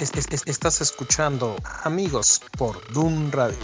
Es- 0.00 0.12
es- 0.14 0.26
es- 0.30 0.42
estás 0.46 0.80
escuchando 0.80 1.56
Amigos 1.84 2.40
por 2.58 2.80
Doom 2.92 3.30
Radio. 3.30 3.58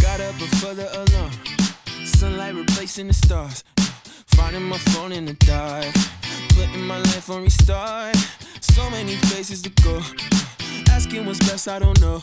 Got 0.00 0.20
up 0.20 0.38
before 0.38 0.74
the 0.74 0.88
alarm. 0.92 1.30
Sunlight 2.04 2.54
replacing 2.54 3.08
the 3.08 3.14
stars. 3.14 3.64
Finding 4.36 4.62
my 4.68 4.78
phone 4.92 5.12
in 5.12 5.24
the 5.24 5.34
dark. 5.34 5.86
Putting 6.50 6.86
my 6.86 6.98
life 6.98 7.30
on 7.30 7.42
restart. 7.44 8.16
So 8.60 8.88
many 8.90 9.16
places 9.28 9.62
to 9.62 9.70
go. 9.82 10.00
Asking 10.90 11.26
what's 11.26 11.38
best, 11.40 11.68
I 11.68 11.78
don't 11.78 12.00
know. 12.00 12.22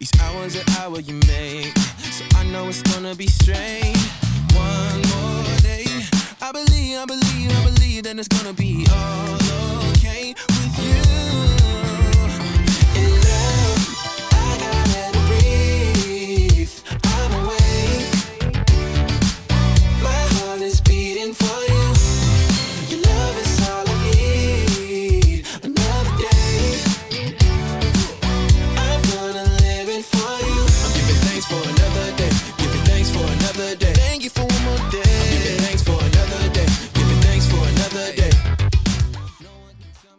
Each 0.00 0.10
hour's 0.20 0.54
an 0.54 0.64
hour 0.78 1.00
you 1.00 1.14
make. 1.26 1.76
So 1.98 2.24
I 2.36 2.44
know 2.44 2.68
it's 2.68 2.82
gonna 2.82 3.14
be 3.14 3.26
strange. 3.26 3.98
One 4.54 5.00
more 5.12 5.56
day. 5.60 5.86
I 6.40 6.52
believe, 6.52 6.98
I 6.98 7.04
believe, 7.06 7.50
I 7.50 7.64
believe 7.64 8.04
that 8.04 8.18
it's 8.18 8.28
gonna 8.28 8.52
be 8.52 8.86
all 8.90 9.90
okay 9.92 10.34
with 10.48 10.78
you. 10.84 11.01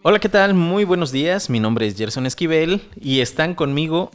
Hola, 0.03 0.19
¿qué 0.19 0.29
tal? 0.29 0.53
Muy 0.53 0.83
buenos 0.83 1.11
días. 1.11 1.49
Mi 1.49 1.59
nombre 1.59 1.87
es 1.87 1.95
Gerson 1.97 2.25
Esquivel 2.25 2.81
y 2.99 3.21
están 3.21 3.55
conmigo 3.55 4.11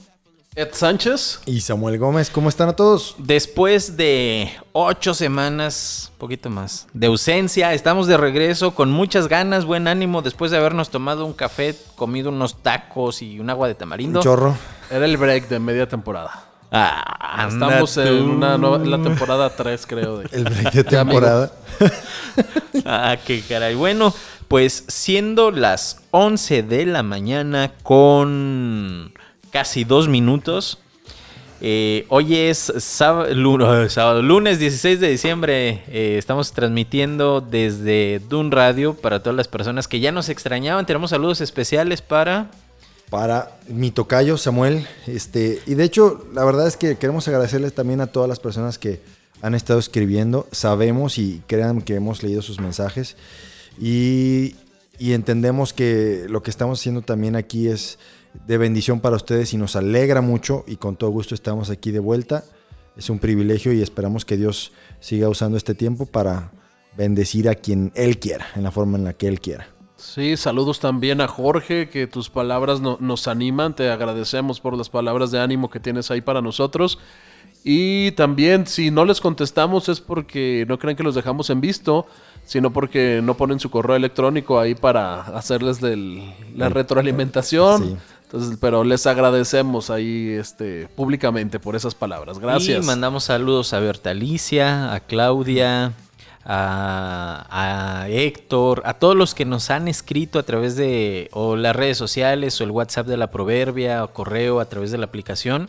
Ed 0.55 0.69
Sánchez. 0.73 1.41
Y 1.47 1.61
Samuel 1.63 1.99
Gómez, 1.99 2.31
¿cómo 2.31 2.49
están 2.51 2.69
a 2.69 2.75
todos? 2.75 3.15
después 3.19 3.97
de 3.97 4.51
ocho 4.73 5.15
semanas, 5.15 6.13
poquito 6.19 6.51
más, 6.51 6.87
de 6.93 7.07
ausencia. 7.07 7.73
Estamos 7.73 8.07
de 8.07 8.17
regreso 8.19 8.75
con 8.75 8.91
muchas 8.91 9.29
ganas, 9.29 9.65
buen 9.65 9.89
ánimo, 9.89 10.21
después 10.21 10.51
de 10.51 10.59
habernos 10.59 10.91
tomado 10.91 11.25
un 11.25 11.33
café, 11.33 11.75
comido 11.97 12.29
unos 12.31 12.63
tacos 12.63 13.23
y 13.23 13.41
un 13.41 13.49
agua 13.49 13.69
de 13.69 13.75
tamarindo. 13.75 14.19
Un 14.19 14.25
chorro. 14.25 14.57
Era 14.91 15.05
el 15.07 15.17
break 15.17 15.49
de 15.49 15.59
media 15.59 15.89
temporada. 15.89 16.45
Ah, 16.71 17.45
anda 17.45 17.67
Estamos 17.67 17.97
en 17.97 18.23
una 18.25 18.59
nueva, 18.59 18.77
en 18.77 18.91
la 18.91 19.03
temporada 19.03 19.49
3, 19.57 19.87
creo. 19.87 20.19
de- 20.19 20.29
El 20.33 20.45
break 20.45 20.73
de 20.73 20.85
temporada. 20.85 21.51
Ah, 22.85 23.17
qué 23.27 23.43
caray. 23.43 23.75
Bueno, 23.75 24.15
pues 24.49 24.85
siendo 24.89 25.51
las 25.51 26.01
11 26.11 26.63
de 26.63 26.87
la 26.87 27.03
mañana 27.03 27.73
con 27.83 29.13
casi 29.51 29.85
dos 29.85 30.09
minutos. 30.09 30.79
eh, 31.61 32.07
hoy 32.09 32.35
es 32.35 32.73
sábado, 32.79 34.23
lunes 34.23 34.59
16 34.59 35.01
de 35.01 35.11
diciembre. 35.11 35.83
eh, 35.89 36.17
estamos 36.19 36.53
transmitiendo 36.53 37.43
desde 37.43 38.21
Dun 38.29 38.51
Radio 38.51 38.95
para 38.95 39.23
todas 39.23 39.37
las 39.37 39.49
personas 39.49 39.87
que 39.87 40.01
ya 40.01 40.13
nos 40.13 40.31
extrañaban. 40.31 40.87
Tenemos 40.87 41.11
saludos 41.11 41.41
especiales 41.43 42.01
para... 42.01 42.51
Para 43.11 43.53
mi 43.69 43.91
tocayo, 43.91 44.37
Samuel. 44.37 44.87
Este, 45.07 45.61
y 45.67 45.75
de 45.75 45.85
hecho, 45.85 46.27
la 46.35 46.45
verdad 46.45 46.67
es 46.67 46.77
que 46.77 46.97
queremos 46.97 47.27
agradecerles 47.27 47.75
también 47.75 48.03
a 48.03 48.07
todas 48.07 48.29
las 48.29 48.39
personas 48.39 48.79
que 48.79 49.01
han 49.41 49.55
estado 49.55 49.79
escribiendo. 49.79 50.47
Sabemos 50.53 51.17
y 51.17 51.43
crean 51.47 51.81
que 51.81 51.95
hemos 51.95 52.23
leído 52.23 52.43
sus 52.43 52.61
mensajes. 52.61 53.17
Y, 53.81 54.55
entendemos 54.99 55.73
que 55.73 56.27
lo 56.29 56.43
que 56.43 56.51
estamos 56.51 56.81
haciendo 56.81 57.03
también 57.03 57.37
aquí 57.37 57.69
es 57.69 57.99
de 58.47 58.59
bendición 58.59 59.01
para 59.01 59.17
ustedes 59.17 59.53
y 59.55 59.57
nos 59.57 59.77
alegra 59.77 60.21
mucho. 60.21 60.65
Y 60.67 60.77
con 60.77 60.97
todo 60.97 61.11
gusto 61.11 61.35
estamos 61.35 61.71
aquí 61.71 61.91
de 61.91 62.01
vuelta. 62.01 62.45
Es 62.97 63.11
un 63.11 63.19
privilegio 63.19 63.73
y 63.73 63.81
esperamos 63.81 64.25
que 64.25 64.37
Dios 64.37 64.73
siga 65.01 65.29
usando 65.29 65.57
este 65.57 65.75
tiempo 65.75 66.07
para 66.07 66.51
bendecir 66.97 67.49
a 67.49 67.55
quien 67.55 67.93
Él 67.95 68.19
quiera, 68.19 68.47
en 68.57 68.65
la 68.65 68.73
forma 68.73 68.99
en 68.99 69.05
la 69.05 69.13
que 69.13 69.29
Él 69.29 69.41
quiera. 69.41 69.69
Sí, 69.97 70.37
saludos 70.37 70.81
también 70.81 71.21
a 71.21 71.29
Jorge, 71.29 71.89
que 71.89 72.07
tus 72.07 72.29
palabras 72.31 72.81
no- 72.81 72.99
nos 73.01 73.29
animan. 73.29 73.75
Te 73.75 73.91
agradecemos 73.91 74.61
por 74.61 74.77
las 74.77 74.89
palabras 74.89 75.31
de 75.31 75.41
ánimo 75.41 75.71
que 75.71 75.81
tienes 75.81 76.11
ahí 76.11 76.21
para 76.21 76.41
nosotros. 76.41 76.99
Y 77.65 78.13
también, 78.13 78.67
si 78.67 78.91
no 78.91 79.05
les 79.05 79.21
contestamos 79.21 79.89
es 79.89 80.01
porque 80.01 80.65
no 80.69 80.79
crean 80.79 80.97
que 80.97 81.03
los 81.03 81.15
dejamos 81.17 81.51
en 81.51 81.61
visto, 81.61 82.07
sino 82.49 82.73
porque 82.73 83.21
no 83.23 83.35
ponen 83.37 83.61
su 83.61 83.71
correo 83.71 83.95
electrónico 83.95 84.59
ahí 84.59 84.75
para 84.75 85.21
hacerles 85.21 85.81
del- 85.81 86.33
la 86.57 86.69
retroalimentación. 86.71 87.85
Sí. 87.85 87.97
Entonces, 88.25 88.59
pero 88.61 88.85
les 88.85 89.07
agradecemos 89.07 89.91
ahí 89.91 90.31
este, 90.31 90.89
públicamente 90.97 91.61
por 91.61 91.77
esas 91.77 91.95
palabras. 91.95 92.39
Gracias. 92.39 92.83
Y 92.83 92.87
mandamos 92.87 93.25
saludos 93.25 93.73
a 93.75 93.81
Berta 93.81 94.11
Alicia, 94.11 94.93
a 94.95 95.01
Claudia, 95.01 95.93
a, 96.45 97.47
a 98.03 98.09
Héctor, 98.09 98.83
a 98.87 98.95
todos 98.95 99.15
los 99.17 99.35
que 99.35 99.45
nos 99.45 99.71
han 99.71 99.87
escrito 99.89 100.39
a 100.39 100.43
través 100.43 100.77
de 100.77 101.29
o 101.33 101.57
las 101.57 101.77
redes 101.77 101.99
sociales 101.99 102.59
o 102.61 102.65
el 102.65 102.71
WhatsApp 102.71 103.07
de 103.07 103.17
la 103.19 103.31
Proverbia 103.31 104.05
o 104.05 104.09
correo 104.13 104.61
a 104.61 104.65
través 104.67 104.91
de 104.91 104.99
la 104.99 105.05
aplicación, 105.07 105.69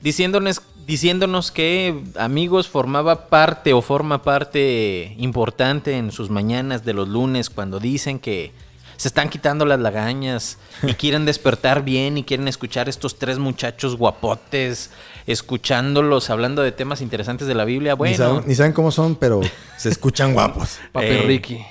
diciéndonos, 0.00 0.62
diciéndonos 0.90 1.52
que 1.52 2.02
amigos 2.18 2.66
formaba 2.66 3.28
parte 3.28 3.72
o 3.72 3.80
forma 3.80 4.24
parte 4.24 5.14
importante 5.18 5.96
en 5.96 6.10
sus 6.10 6.30
mañanas 6.30 6.84
de 6.84 6.94
los 6.94 7.06
lunes 7.08 7.48
cuando 7.48 7.78
dicen 7.78 8.18
que 8.18 8.50
se 8.96 9.06
están 9.06 9.28
quitando 9.28 9.64
las 9.66 9.78
lagañas 9.78 10.58
y 10.82 10.94
quieren 11.00 11.24
despertar 11.26 11.84
bien 11.84 12.18
y 12.18 12.24
quieren 12.24 12.48
escuchar 12.48 12.88
estos 12.88 13.20
tres 13.20 13.38
muchachos 13.38 13.96
guapotes, 13.96 14.90
escuchándolos 15.28 16.28
hablando 16.28 16.60
de 16.60 16.72
temas 16.72 17.00
interesantes 17.02 17.46
de 17.46 17.54
la 17.54 17.64
Biblia. 17.64 17.92
Ni, 17.92 17.98
Bueno, 17.98 18.16
saben, 18.16 18.42
ni 18.48 18.54
saben 18.56 18.72
cómo 18.72 18.90
son, 18.90 19.14
pero 19.14 19.42
se 19.76 19.90
escuchan 19.90 20.34
guapos. 20.34 20.80
Papi 20.92 21.06
Eh, 21.06 21.22
Ricky. 21.24 21.64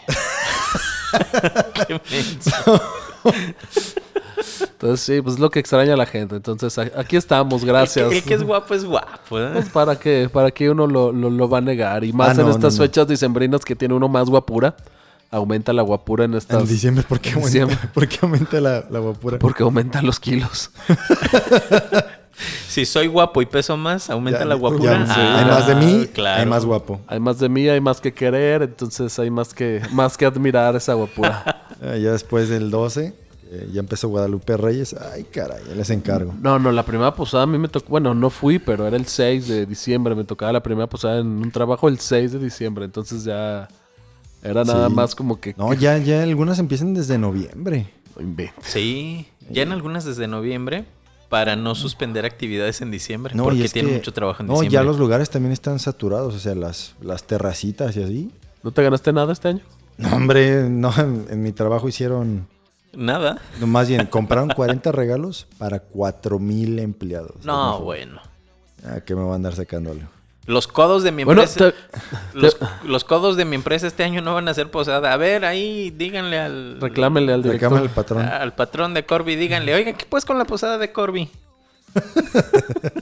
qué. 1.87 1.99
Entonces, 4.61 5.01
sí, 5.01 5.21
pues 5.21 5.35
es 5.35 5.39
lo 5.39 5.49
que 5.49 5.59
extraña 5.59 5.93
a 5.93 5.97
la 5.97 6.05
gente. 6.05 6.35
Entonces, 6.35 6.77
aquí 6.77 7.15
estamos, 7.17 7.65
gracias. 7.65 8.05
El 8.05 8.11
que, 8.11 8.17
el 8.19 8.23
que 8.23 8.33
es 8.35 8.43
guapo 8.43 8.73
es 8.73 8.85
guapo. 8.85 9.39
¿eh? 9.39 9.49
Pues 9.53 9.69
para 9.69 9.95
que, 9.97 10.29
para 10.31 10.51
que 10.51 10.69
uno 10.69 10.87
lo, 10.87 11.11
lo- 11.11 11.29
lo 11.29 11.49
va 11.49 11.57
a 11.57 11.61
negar. 11.61 12.03
Y 12.03 12.13
más 12.13 12.29
Ah, 12.37 12.41
en 12.41 12.47
no, 12.47 12.51
estas 12.51 12.73
no, 12.75 12.79
no. 12.79 12.85
fechas 12.85 13.07
dicembrinas 13.07 13.65
que 13.65 13.75
tiene 13.75 13.93
uno 13.93 14.07
más 14.07 14.29
guapura. 14.29 14.75
Aumenta 15.31 15.73
la 15.73 15.83
guapura 15.83 16.25
en 16.25 16.33
estas. 16.33 16.61
En 16.61 16.67
diciembre, 16.67 17.03
¿por 17.07 17.19
qué 17.19 17.29
en 17.29 17.35
aumenta, 17.35 17.47
diciembre, 17.59 17.77
¿por 17.93 18.07
qué 18.07 18.17
aumenta 18.21 18.59
la, 18.61 18.85
la 18.89 18.99
guapura? 18.99 19.37
Porque 19.39 19.63
aumentan 19.63 20.05
los 20.05 20.19
kilos. 20.19 20.71
Si 22.69 22.85
soy 22.85 23.07
guapo 23.07 23.41
y 23.41 23.45
peso 23.45 23.75
más, 23.75 24.09
aumenta 24.09 24.39
Ya, 24.39 24.45
la 24.45 24.55
ya, 24.55 24.59
guapura. 24.61 25.05
sí. 25.05 25.11
Ah, 25.13 25.39
hay 25.39 25.45
más 25.45 25.67
de 25.67 25.75
mí, 25.75 26.07
claro. 26.07 26.39
hay 26.41 26.47
más 26.47 26.63
guapo. 26.63 27.01
Hay 27.07 27.19
más 27.19 27.37
de 27.39 27.49
mí, 27.49 27.67
hay 27.67 27.81
más 27.81 27.99
que 27.99 28.13
querer. 28.13 28.61
Entonces 28.61 29.17
hay 29.19 29.29
más 29.29 29.53
que, 29.53 29.81
más 29.91 30.15
que 30.15 30.25
admirar 30.25 30.75
esa 30.75 30.93
guapura. 30.93 31.65
Ah, 31.81 31.95
ya 31.95 32.11
después 32.11 32.49
del 32.49 32.69
12, 32.71 33.13
eh, 33.51 33.69
ya 33.73 33.79
empezó 33.79 34.07
Guadalupe 34.09 34.55
Reyes. 34.57 34.93
Ay, 34.93 35.23
caray, 35.25 35.61
ya 35.67 35.75
les 35.75 35.89
encargo. 35.89 36.33
No, 36.41 36.59
no, 36.59 36.71
la 36.71 36.83
primera 36.85 37.13
posada 37.15 37.43
a 37.43 37.47
mí 37.47 37.57
me 37.57 37.67
tocó. 37.67 37.89
Bueno, 37.89 38.13
no 38.13 38.29
fui, 38.29 38.59
pero 38.59 38.85
era 38.87 38.95
el 38.97 39.05
6 39.07 39.47
de 39.47 39.65
diciembre. 39.65 40.13
Me 40.15 40.23
tocaba 40.23 40.51
la 40.53 40.61
primera 40.63 40.87
posada 40.87 41.19
en 41.19 41.27
un 41.27 41.51
trabajo 41.51 41.87
el 41.87 41.99
6 41.99 42.33
de 42.33 42.39
diciembre. 42.39 42.85
Entonces 42.85 43.23
ya. 43.23 43.67
Era 44.41 44.63
nada 44.63 44.87
Sí. 44.87 44.93
más 44.93 45.15
como 45.15 45.39
que. 45.41 45.53
No, 45.57 45.73
ya, 45.73 45.97
ya 45.97 46.23
algunas 46.23 46.59
empiezan 46.59 46.93
desde 46.93 47.17
noviembre. 47.17 47.89
No 48.15 48.21
inventes. 48.21 48.65
Sí, 48.65 49.27
ya 49.49 49.63
en 49.63 49.71
algunas 49.71 50.05
desde 50.05 50.27
noviembre 50.27 50.85
para 51.27 51.55
no 51.55 51.75
suspender 51.75 52.25
actividades 52.25 52.81
en 52.81 52.89
diciembre 52.89 53.35
No, 53.35 53.43
porque 53.43 53.67
tienen 53.69 53.91
que- 53.91 53.97
mucho 53.97 54.13
trabajo 54.13 54.41
en 54.41 54.47
No, 54.47 54.53
diciembre. 54.53 54.73
ya 54.73 54.83
los 54.83 54.97
lugares 54.97 55.29
también 55.29 55.51
están 55.51 55.77
saturados, 55.79 56.33
o 56.35 56.39
sea, 56.39 56.55
las, 56.55 56.95
las 57.01 57.23
terracitas 57.25 57.95
y 57.97 58.03
así. 58.03 58.31
¿No 58.63 58.71
te 58.71 58.81
ganaste 58.81 59.13
nada 59.13 59.31
este 59.33 59.49
año? 59.49 59.61
No, 59.97 60.15
hombre, 60.15 60.69
no, 60.69 60.91
en, 60.97 61.25
en 61.29 61.43
mi 61.43 61.51
trabajo 61.51 61.87
hicieron, 61.89 62.47
Nada. 62.93 63.37
no, 63.59 63.67
más 63.67 63.87
bien, 63.87 64.05
compraron 64.07 64.49
40 64.49 64.91
regalos 64.91 65.47
para 65.57 65.79
4 65.79 66.39
mil 66.39 66.79
empleados. 66.79 67.45
No, 67.45 67.53
favor. 67.73 67.83
bueno. 67.83 68.21
Ah, 68.85 69.01
que 69.01 69.13
me 69.15 69.21
van 69.23 69.31
a 69.31 69.35
andar 69.35 69.55
sacándole. 69.55 70.01
Los 70.45 70.67
codos 70.67 71.03
de 71.03 71.11
mi 71.11 71.23
Bueno, 71.23 71.43
empresa. 71.43 71.71
te- 71.71 72.39
los, 72.39 72.57
los 72.83 73.03
codos 73.03 73.37
de 73.37 73.45
mi 73.45 73.55
empresa 73.55 73.85
este 73.85 74.03
año 74.03 74.21
no 74.23 74.33
van 74.33 74.47
a 74.47 74.53
ser 74.55 74.71
posada. 74.71 75.13
A 75.13 75.17
ver, 75.17 75.45
ahí 75.45 75.91
díganle 75.91 76.39
al. 76.39 76.81
reclámenle 76.81 77.33
al 77.33 77.43
director. 77.43 77.69
Reclama 77.71 77.85
el 77.85 77.91
patrón. 77.93 78.21
Al 78.25 78.53
patrón 78.55 78.93
de 78.95 79.05
Corby, 79.05 79.35
díganle, 79.35 79.75
oigan, 79.75 79.93
¿qué 79.95 80.05
pues 80.09 80.25
con 80.25 80.39
la 80.39 80.45
posada 80.45 80.77
de 80.79 80.91
Corby? 80.91 81.29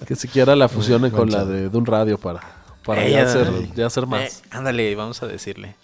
Que 0.08 0.16
siquiera 0.16 0.56
la 0.56 0.68
fusionen 0.70 1.12
con 1.12 1.30
la 1.30 1.46
de, 1.46 1.70
de 1.70 1.78
un 1.78 1.86
radio 1.86 2.18
para, 2.18 2.40
para 2.86 3.06
Eh, 3.06 3.12
ya, 3.12 3.24
hacer, 3.24 3.48
ya 3.76 3.86
hacer 3.88 4.08
más. 4.08 4.22
Eh, 4.40 4.48
ándale, 4.52 4.96
vamos 4.96 5.22
a 5.24 5.28
decirle. 5.28 5.76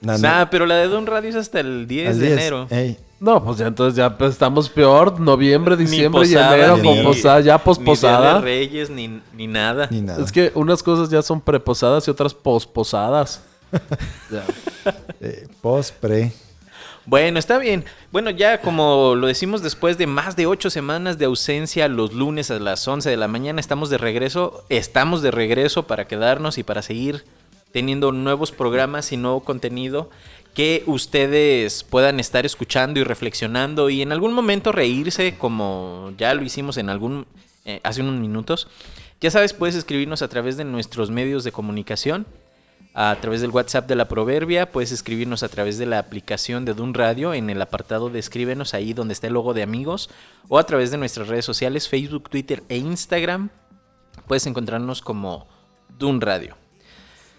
Na- 0.00 0.16
Ah, 0.42 0.48
pero 0.50 0.66
la 0.66 0.76
de 0.76 0.88
Don 0.88 1.06
Radio 1.06 1.30
es 1.30 1.36
hasta 1.36 1.60
el 1.60 1.86
10 1.86 2.08
al 2.10 2.18
de 2.20 2.26
10, 2.26 2.38
enero. 2.40 2.66
ey. 2.70 2.96
No, 3.22 3.40
pues 3.44 3.58
ya 3.58 3.68
entonces 3.68 3.94
ya 3.94 4.18
pues, 4.18 4.32
estamos 4.32 4.68
peor. 4.68 5.20
Noviembre, 5.20 5.76
Ni 5.76 5.84
diciembre 5.84 6.26
y 6.26 6.32
posada, 6.32 6.56
enero 6.56 6.76
ni- 6.78 6.82
con 6.82 7.04
posada, 7.04 7.38
ya 7.38 7.40
Ni 7.40 7.44
Día 7.44 7.52
de 7.58 7.64
posposada. 7.64 8.40
Reyes, 8.40 8.90
ni, 8.90 9.20
ni 9.32 9.46
nada. 9.46 9.86
Ni 9.92 10.00
nada. 10.00 10.24
Es 10.24 10.32
que 10.32 10.50
unas 10.56 10.82
cosas 10.82 11.08
ya 11.08 11.22
son 11.22 11.40
preposadas 11.40 12.06
y 12.08 12.10
otras 12.10 12.34
posposadas. 12.34 13.40
Eh, 15.20 15.46
post, 15.60 15.94
pre. 16.00 16.32
Bueno, 17.06 17.38
está 17.38 17.58
bien. 17.58 17.84
Bueno, 18.10 18.30
ya 18.30 18.60
como 18.60 19.14
lo 19.14 19.28
decimos 19.28 19.62
después 19.62 19.96
de 19.98 20.08
más 20.08 20.34
de 20.34 20.46
ocho 20.46 20.68
semanas 20.70 21.16
de 21.18 21.26
ausencia, 21.26 21.86
los 21.86 22.12
lunes 22.12 22.50
a 22.50 22.58
las 22.58 22.86
11 22.88 23.08
de 23.08 23.16
la 23.16 23.28
mañana 23.28 23.60
estamos 23.60 23.88
de 23.88 23.98
regreso. 23.98 24.64
Estamos 24.68 25.22
de 25.22 25.30
regreso 25.30 25.84
para 25.84 26.08
quedarnos 26.08 26.58
y 26.58 26.64
para 26.64 26.82
seguir 26.82 27.24
teniendo 27.70 28.10
nuevos 28.10 28.50
programas 28.50 29.12
y 29.12 29.16
nuevo 29.16 29.40
contenido 29.44 30.10
que 30.54 30.82
ustedes 30.86 31.84
puedan 31.84 32.20
estar 32.20 32.44
escuchando 32.44 33.00
y 33.00 33.04
reflexionando 33.04 33.90
y 33.90 34.02
en 34.02 34.12
algún 34.12 34.32
momento 34.32 34.72
reírse 34.72 35.36
como 35.38 36.12
ya 36.18 36.34
lo 36.34 36.42
hicimos 36.42 36.76
en 36.76 36.90
algún 36.90 37.26
eh, 37.64 37.80
hace 37.82 38.02
unos 38.02 38.20
minutos. 38.20 38.68
Ya 39.20 39.30
sabes, 39.30 39.52
puedes 39.52 39.74
escribirnos 39.74 40.22
a 40.22 40.28
través 40.28 40.56
de 40.56 40.64
nuestros 40.64 41.10
medios 41.10 41.44
de 41.44 41.52
comunicación 41.52 42.26
a 42.94 43.16
través 43.20 43.40
del 43.40 43.50
WhatsApp 43.50 43.88
de 43.88 43.94
la 43.94 44.06
Proverbia, 44.06 44.70
puedes 44.70 44.92
escribirnos 44.92 45.42
a 45.42 45.48
través 45.48 45.78
de 45.78 45.86
la 45.86 45.98
aplicación 45.98 46.64
de 46.64 46.74
Dun 46.74 46.92
Radio 46.92 47.32
en 47.32 47.48
el 47.48 47.62
apartado 47.62 48.10
de 48.10 48.18
escríbenos 48.18 48.74
ahí 48.74 48.92
donde 48.92 49.14
está 49.14 49.28
el 49.28 49.32
logo 49.32 49.54
de 49.54 49.62
amigos 49.62 50.10
o 50.48 50.58
a 50.58 50.66
través 50.66 50.90
de 50.90 50.98
nuestras 50.98 51.28
redes 51.28 51.44
sociales 51.44 51.88
Facebook, 51.88 52.28
Twitter 52.28 52.62
e 52.68 52.76
Instagram. 52.76 53.48
Puedes 54.26 54.46
encontrarnos 54.46 55.00
como 55.00 55.48
Dun 55.98 56.20
Radio. 56.20 56.61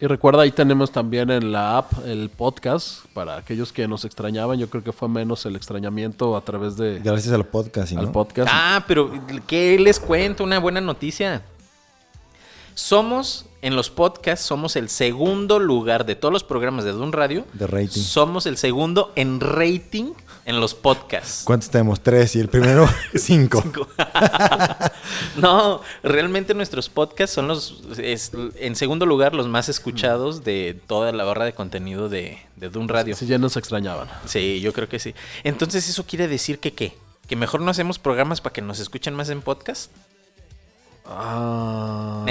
Y 0.02 0.08
recuerda, 0.08 0.44
ahí 0.44 0.52
tenemos 0.52 0.92
también 0.92 1.30
en 1.30 1.52
la 1.52 1.78
app 1.78 1.94
el 2.06 2.30
podcast 2.30 3.06
para 3.14 3.38
aquellos 3.38 3.72
que 3.72 3.88
nos 3.88 4.04
extrañaban. 4.04 4.60
Yo 4.60 4.70
creo 4.70 4.84
que 4.84 4.92
fue 4.92 5.08
menos 5.08 5.46
el 5.46 5.56
extrañamiento 5.56 6.36
a 6.36 6.42
través 6.42 6.76
de 6.76 7.00
Gracias 7.00 7.34
al 7.34 7.46
podcast, 7.46 7.94
al 7.96 8.12
podcast. 8.12 8.50
Ah, 8.52 8.84
pero 8.88 9.12
¿qué 9.48 9.80
les 9.80 10.00
cuento? 10.00 10.44
Una 10.44 10.60
buena 10.60 10.82
noticia. 10.82 11.44
Somos, 12.76 13.46
en 13.62 13.76
los 13.76 13.90
podcasts, 13.90 14.46
somos 14.46 14.76
el 14.76 14.90
segundo 14.90 15.60
lugar 15.60 16.06
de 16.06 16.16
todos 16.16 16.34
los 16.34 16.44
programas 16.44 16.86
de 16.86 16.92
Dun 16.92 17.12
Radio. 17.12 17.46
De 17.54 17.68
rating. 17.68 18.02
Somos 18.02 18.46
el 18.46 18.58
segundo 18.58 19.14
en 19.16 19.40
rating 19.40 20.14
en 20.46 20.60
los 20.60 20.74
podcasts. 20.74 21.44
¿Cuántos 21.46 21.70
tenemos? 21.70 22.02
Tres 22.02 22.36
y 22.36 22.40
el 22.40 22.50
primero, 22.50 22.88
cinco. 23.16 23.64
No, 25.36 25.82
realmente 26.02 26.54
nuestros 26.54 26.90
podcasts 26.90 27.36
son 27.36 27.48
los, 27.48 27.84
es, 27.98 28.32
en 28.56 28.76
segundo 28.76 29.06
lugar, 29.06 29.34
los 29.34 29.48
más 29.48 29.68
escuchados 29.68 30.44
de 30.44 30.80
toda 30.88 31.12
la 31.12 31.24
barra 31.24 31.46
de 31.46 31.54
contenido 31.54 32.08
de, 32.08 32.40
de 32.56 32.70
Dun 32.70 32.88
Radio. 32.88 33.16
Si 33.16 33.26
ya 33.26 33.38
nos 33.38 33.58
extrañaban. 33.58 34.08
Sí, 34.26 34.62
yo 34.62 34.74
creo 34.74 34.88
que 34.88 35.00
sí. 35.00 35.14
Entonces, 35.44 35.90
¿eso 35.90 36.06
quiere 36.06 36.28
decir 36.28 36.60
que 36.60 36.74
qué? 36.74 36.96
¿Que 37.28 37.36
mejor 37.36 37.62
no 37.62 37.72
hacemos 37.72 38.00
programas 38.00 38.42
para 38.42 38.54
que 38.54 38.62
nos 38.62 38.80
escuchen 38.80 39.14
más 39.14 39.30
en 39.30 39.42
podcast? 39.42 39.92
Ah. 41.06 42.26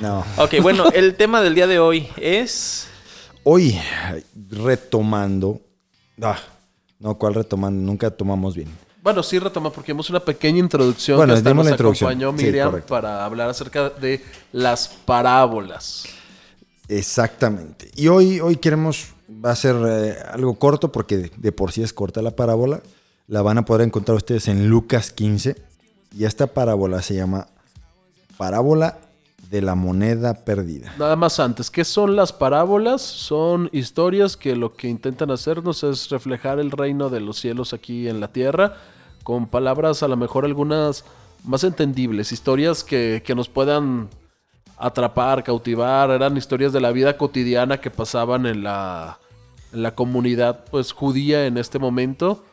No. 0.00 0.24
Ok, 0.36 0.56
bueno, 0.60 0.90
el 0.92 1.14
tema 1.16 1.42
del 1.42 1.54
día 1.54 1.66
de 1.66 1.78
hoy 1.78 2.08
es... 2.16 2.88
Hoy, 3.42 3.78
retomando. 4.50 5.60
Ah, 6.20 6.38
no, 7.00 7.16
¿cuál 7.16 7.34
retomando? 7.34 7.80
Nunca 7.80 8.10
tomamos 8.10 8.54
bien. 8.54 8.68
Bueno, 9.02 9.22
sí 9.22 9.38
retoma 9.38 9.72
porque 9.72 9.92
hemos 9.92 10.10
una 10.10 10.20
pequeña 10.20 10.58
introducción 10.58 11.16
Bueno, 11.16 11.32
que 11.32 11.38
hasta 11.38 11.54
nos 11.54 11.64
la 11.64 11.74
acompañó 11.74 12.32
Miriam 12.32 12.82
para 12.86 13.24
hablar 13.24 13.48
acerca 13.48 13.88
de 13.88 14.22
las 14.52 14.88
parábolas. 14.88 16.04
Exactamente. 16.86 17.90
Y 17.96 18.08
hoy, 18.08 18.40
hoy 18.40 18.56
queremos, 18.56 19.14
va 19.42 19.52
a 19.52 19.56
ser 19.56 19.76
eh, 19.88 20.16
algo 20.30 20.54
corto 20.56 20.92
porque 20.92 21.16
de, 21.16 21.32
de 21.34 21.52
por 21.52 21.72
sí 21.72 21.82
es 21.82 21.94
corta 21.94 22.20
la 22.20 22.32
parábola. 22.32 22.82
La 23.26 23.40
van 23.40 23.56
a 23.56 23.64
poder 23.64 23.86
encontrar 23.86 24.16
ustedes 24.16 24.48
en 24.48 24.68
Lucas 24.68 25.10
15. 25.10 25.56
Y 26.18 26.24
esta 26.24 26.48
parábola 26.48 27.00
se 27.00 27.14
llama 27.14 27.46
Parábola 28.36 28.98
de 29.50 29.60
la 29.60 29.74
moneda 29.74 30.32
perdida. 30.44 30.94
Nada 30.96 31.16
más 31.16 31.40
antes, 31.40 31.70
¿qué 31.70 31.84
son 31.84 32.14
las 32.14 32.32
parábolas? 32.32 33.02
Son 33.02 33.68
historias 33.72 34.36
que 34.36 34.54
lo 34.54 34.74
que 34.74 34.88
intentan 34.88 35.32
hacernos 35.32 35.82
es 35.82 36.08
reflejar 36.08 36.60
el 36.60 36.70
reino 36.70 37.10
de 37.10 37.20
los 37.20 37.38
cielos 37.38 37.72
aquí 37.72 38.08
en 38.08 38.20
la 38.20 38.28
tierra 38.28 38.76
con 39.24 39.48
palabras 39.48 40.02
a 40.02 40.08
lo 40.08 40.16
mejor 40.16 40.44
algunas 40.44 41.04
más 41.44 41.64
entendibles, 41.64 42.32
historias 42.32 42.84
que, 42.84 43.22
que 43.24 43.34
nos 43.34 43.48
puedan 43.48 44.08
atrapar, 44.78 45.42
cautivar, 45.42 46.10
eran 46.10 46.36
historias 46.36 46.72
de 46.72 46.80
la 46.80 46.92
vida 46.92 47.16
cotidiana 47.16 47.80
que 47.80 47.90
pasaban 47.90 48.46
en 48.46 48.62
la, 48.62 49.18
en 49.72 49.82
la 49.82 49.94
comunidad 49.94 50.64
pues 50.70 50.92
judía 50.92 51.46
en 51.46 51.58
este 51.58 51.78
momento. 51.78 52.44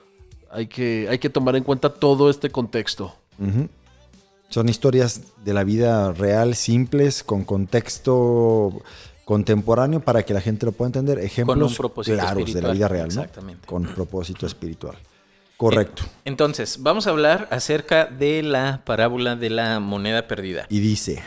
Hay 0.52 0.68
que, 0.68 1.08
hay 1.10 1.20
que 1.20 1.30
tomar 1.30 1.56
en 1.56 1.64
cuenta 1.64 1.90
todo 1.94 2.30
este 2.30 2.50
contexto. 2.50 3.14
Ujú. 3.40 3.70
Son 4.50 4.70
historias 4.70 5.22
de 5.44 5.54
la 5.54 5.64
vida 5.64 6.14
real, 6.14 6.56
simples, 6.56 7.24
con 7.24 7.44
contexto 7.44 8.82
contemporáneo 9.26 10.00
para 10.00 10.24
que 10.24 10.34
la 10.34 10.40
gente 10.40 10.66
lo 10.66 10.72
pueda 10.72 10.88
entender. 10.88 11.20
Ejemplos 11.20 11.78
claros 12.04 12.54
de 12.54 12.62
la 12.62 12.72
vida 12.72 12.88
real, 12.88 13.10
¿no? 13.10 13.22
Exactamente. 13.22 13.68
Con 13.68 13.84
propósito 13.84 14.46
espiritual. 14.46 14.98
Correcto. 15.58 16.04
Entonces, 16.24 16.78
vamos 16.82 17.08
a 17.08 17.10
hablar 17.10 17.48
acerca 17.52 18.06
de 18.06 18.44
la 18.44 18.84
parábola 18.86 19.36
de 19.36 19.50
la 19.50 19.80
moneda 19.80 20.28
perdida. 20.28 20.66
Y 20.70 20.80
dice, 20.80 21.22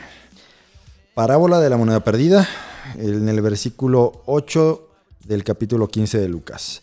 parábola 1.14 1.60
de 1.60 1.68
la 1.68 1.76
moneda 1.76 2.00
perdida, 2.00 2.48
en 2.96 3.28
el 3.28 3.42
versículo 3.42 4.22
8 4.26 4.88
del 5.26 5.44
capítulo 5.44 5.88
15 5.88 6.18
de 6.20 6.28
Lucas. 6.28 6.82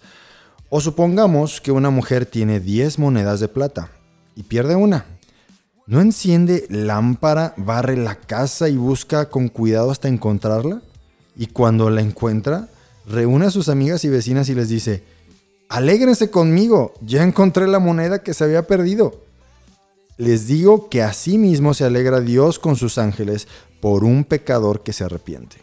O 0.69 0.81
supongamos 0.81 1.62
que 1.62 1.72
una 1.72 1.90
mujer 1.90 2.25
tiene 2.25 2.60
10 2.60 3.00
monedas 3.00 3.40
de 3.40 3.48
plata 3.48 3.90
y 4.36 4.44
pierde 4.44 4.75
una. 4.75 5.17
¿No 5.88 6.01
enciende 6.01 6.68
lámpara, 6.69 7.54
barre 7.56 7.95
la 7.95 8.16
casa 8.16 8.68
y 8.68 8.75
busca 8.75 9.30
con 9.30 9.48
cuidado 9.48 9.89
hasta 9.89 10.10
encontrarla? 10.10 10.81
Y 11.38 11.48
cuando 11.48 11.89
la 11.89 12.01
encuentra, 12.01 12.68
reúne 13.07 13.45
a 13.45 13.51
sus 13.51 13.69
amigas 13.69 14.04
y 14.04 14.10
vecinas 14.10 14.50
y 14.50 14.56
les 14.56 14.68
dice, 14.68 15.04
alégrense 15.69 16.30
conmigo, 16.30 16.94
ya 17.01 17.24
encontré 17.24 17.68
la 17.68 17.80
moneda 17.80 18.22
que 18.22 18.34
se 18.34 18.44
había 18.44 18.68
perdido. 18.68 19.24
Les 20.18 20.48
digo 20.48 20.89
que 20.89 21.04
así 21.04 21.38
mismo 21.38 21.74
se 21.74 21.86
alegra 21.86 22.19
Dios 22.19 22.60
con 22.60 22.75
sus 22.75 22.98
ángeles 22.98 23.48
por 23.80 24.04
un 24.04 24.25
pecador 24.25 24.83
que 24.83 24.92
se 24.92 25.06
arrepiente. 25.06 25.56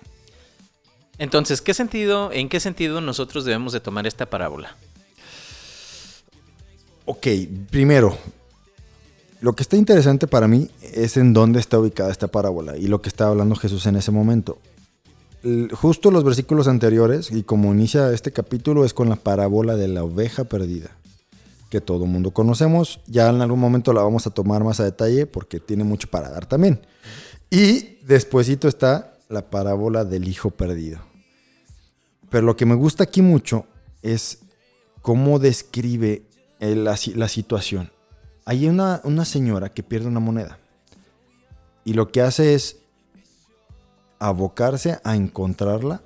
Entonces, 1.18 1.60
¿qué 1.60 1.74
sentido, 1.74 2.32
en 2.32 2.48
qué 2.48 2.60
sentido 2.60 3.02
nosotros 3.02 3.44
debemos 3.44 3.74
de 3.74 3.80
tomar 3.80 4.06
esta 4.06 4.24
parábola? 4.24 4.74
Ok, 7.04 7.26
primero, 7.70 8.16
lo 9.44 9.54
que 9.54 9.62
está 9.62 9.76
interesante 9.76 10.26
para 10.26 10.48
mí 10.48 10.70
es 10.94 11.18
en 11.18 11.34
dónde 11.34 11.60
está 11.60 11.78
ubicada 11.78 12.10
esta 12.10 12.28
parábola 12.28 12.78
y 12.78 12.86
lo 12.86 13.02
que 13.02 13.10
está 13.10 13.26
hablando 13.26 13.54
Jesús 13.56 13.84
en 13.84 13.96
ese 13.96 14.10
momento. 14.10 14.56
Justo 15.70 16.10
los 16.10 16.24
versículos 16.24 16.66
anteriores, 16.66 17.30
y 17.30 17.42
como 17.42 17.74
inicia 17.74 18.10
este 18.10 18.32
capítulo, 18.32 18.86
es 18.86 18.94
con 18.94 19.10
la 19.10 19.16
parábola 19.16 19.76
de 19.76 19.88
la 19.88 20.02
oveja 20.02 20.44
perdida, 20.44 20.96
que 21.68 21.82
todo 21.82 22.06
mundo 22.06 22.30
conocemos. 22.30 23.00
Ya 23.06 23.28
en 23.28 23.42
algún 23.42 23.60
momento 23.60 23.92
la 23.92 24.00
vamos 24.00 24.26
a 24.26 24.30
tomar 24.30 24.64
más 24.64 24.80
a 24.80 24.84
detalle 24.84 25.26
porque 25.26 25.60
tiene 25.60 25.84
mucho 25.84 26.08
para 26.08 26.30
dar 26.30 26.46
también. 26.46 26.80
Y 27.50 27.98
despuesito 28.06 28.66
está 28.66 29.18
la 29.28 29.50
parábola 29.50 30.06
del 30.06 30.26
hijo 30.26 30.52
perdido. 30.52 31.00
Pero 32.30 32.46
lo 32.46 32.56
que 32.56 32.64
me 32.64 32.76
gusta 32.76 33.04
aquí 33.04 33.20
mucho 33.20 33.66
es 34.00 34.38
cómo 35.02 35.38
describe 35.38 36.22
la 36.60 36.96
situación. 37.28 37.90
Hay 38.44 38.68
una, 38.68 39.00
una 39.04 39.24
señora 39.24 39.70
que 39.70 39.82
pierde 39.82 40.08
una 40.08 40.20
moneda 40.20 40.58
y 41.84 41.94
lo 41.94 42.10
que 42.10 42.22
hace 42.22 42.54
es 42.54 42.78
abocarse 44.18 44.98
a 45.04 45.16
encontrarla, 45.16 46.00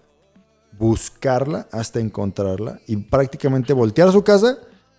buscarla 0.78 1.68
hasta 1.72 2.00
encontrarla 2.00 2.80
y 2.86 2.96
prácticamente 2.96 3.72
voltear 3.72 4.10
su 4.12 4.22
casa 4.22 4.58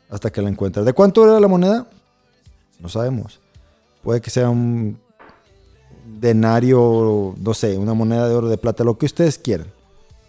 hasta 0.10 0.32
que 0.32 0.42
la 0.42 0.50
encuentra. 0.50 0.84
¿De 0.84 0.94
cuánto 0.94 1.26
era 1.26 1.40
la 1.40 1.48
moneda? 1.48 1.88
No 2.80 2.90
sabemos. 2.90 3.40
Puede 4.04 4.22
que 4.22 4.30
sea 4.30 4.50
un 4.50 5.00
denario, 6.06 7.36
no 7.38 7.54
sé, 7.54 7.78
una 7.78 7.94
moneda 7.94 8.28
de 8.28 8.36
oro, 8.36 8.50
de 8.50 8.58
plata, 8.58 8.84
lo 8.84 8.98
que 8.98 9.06
ustedes 9.06 9.38
quieran. 9.38 9.68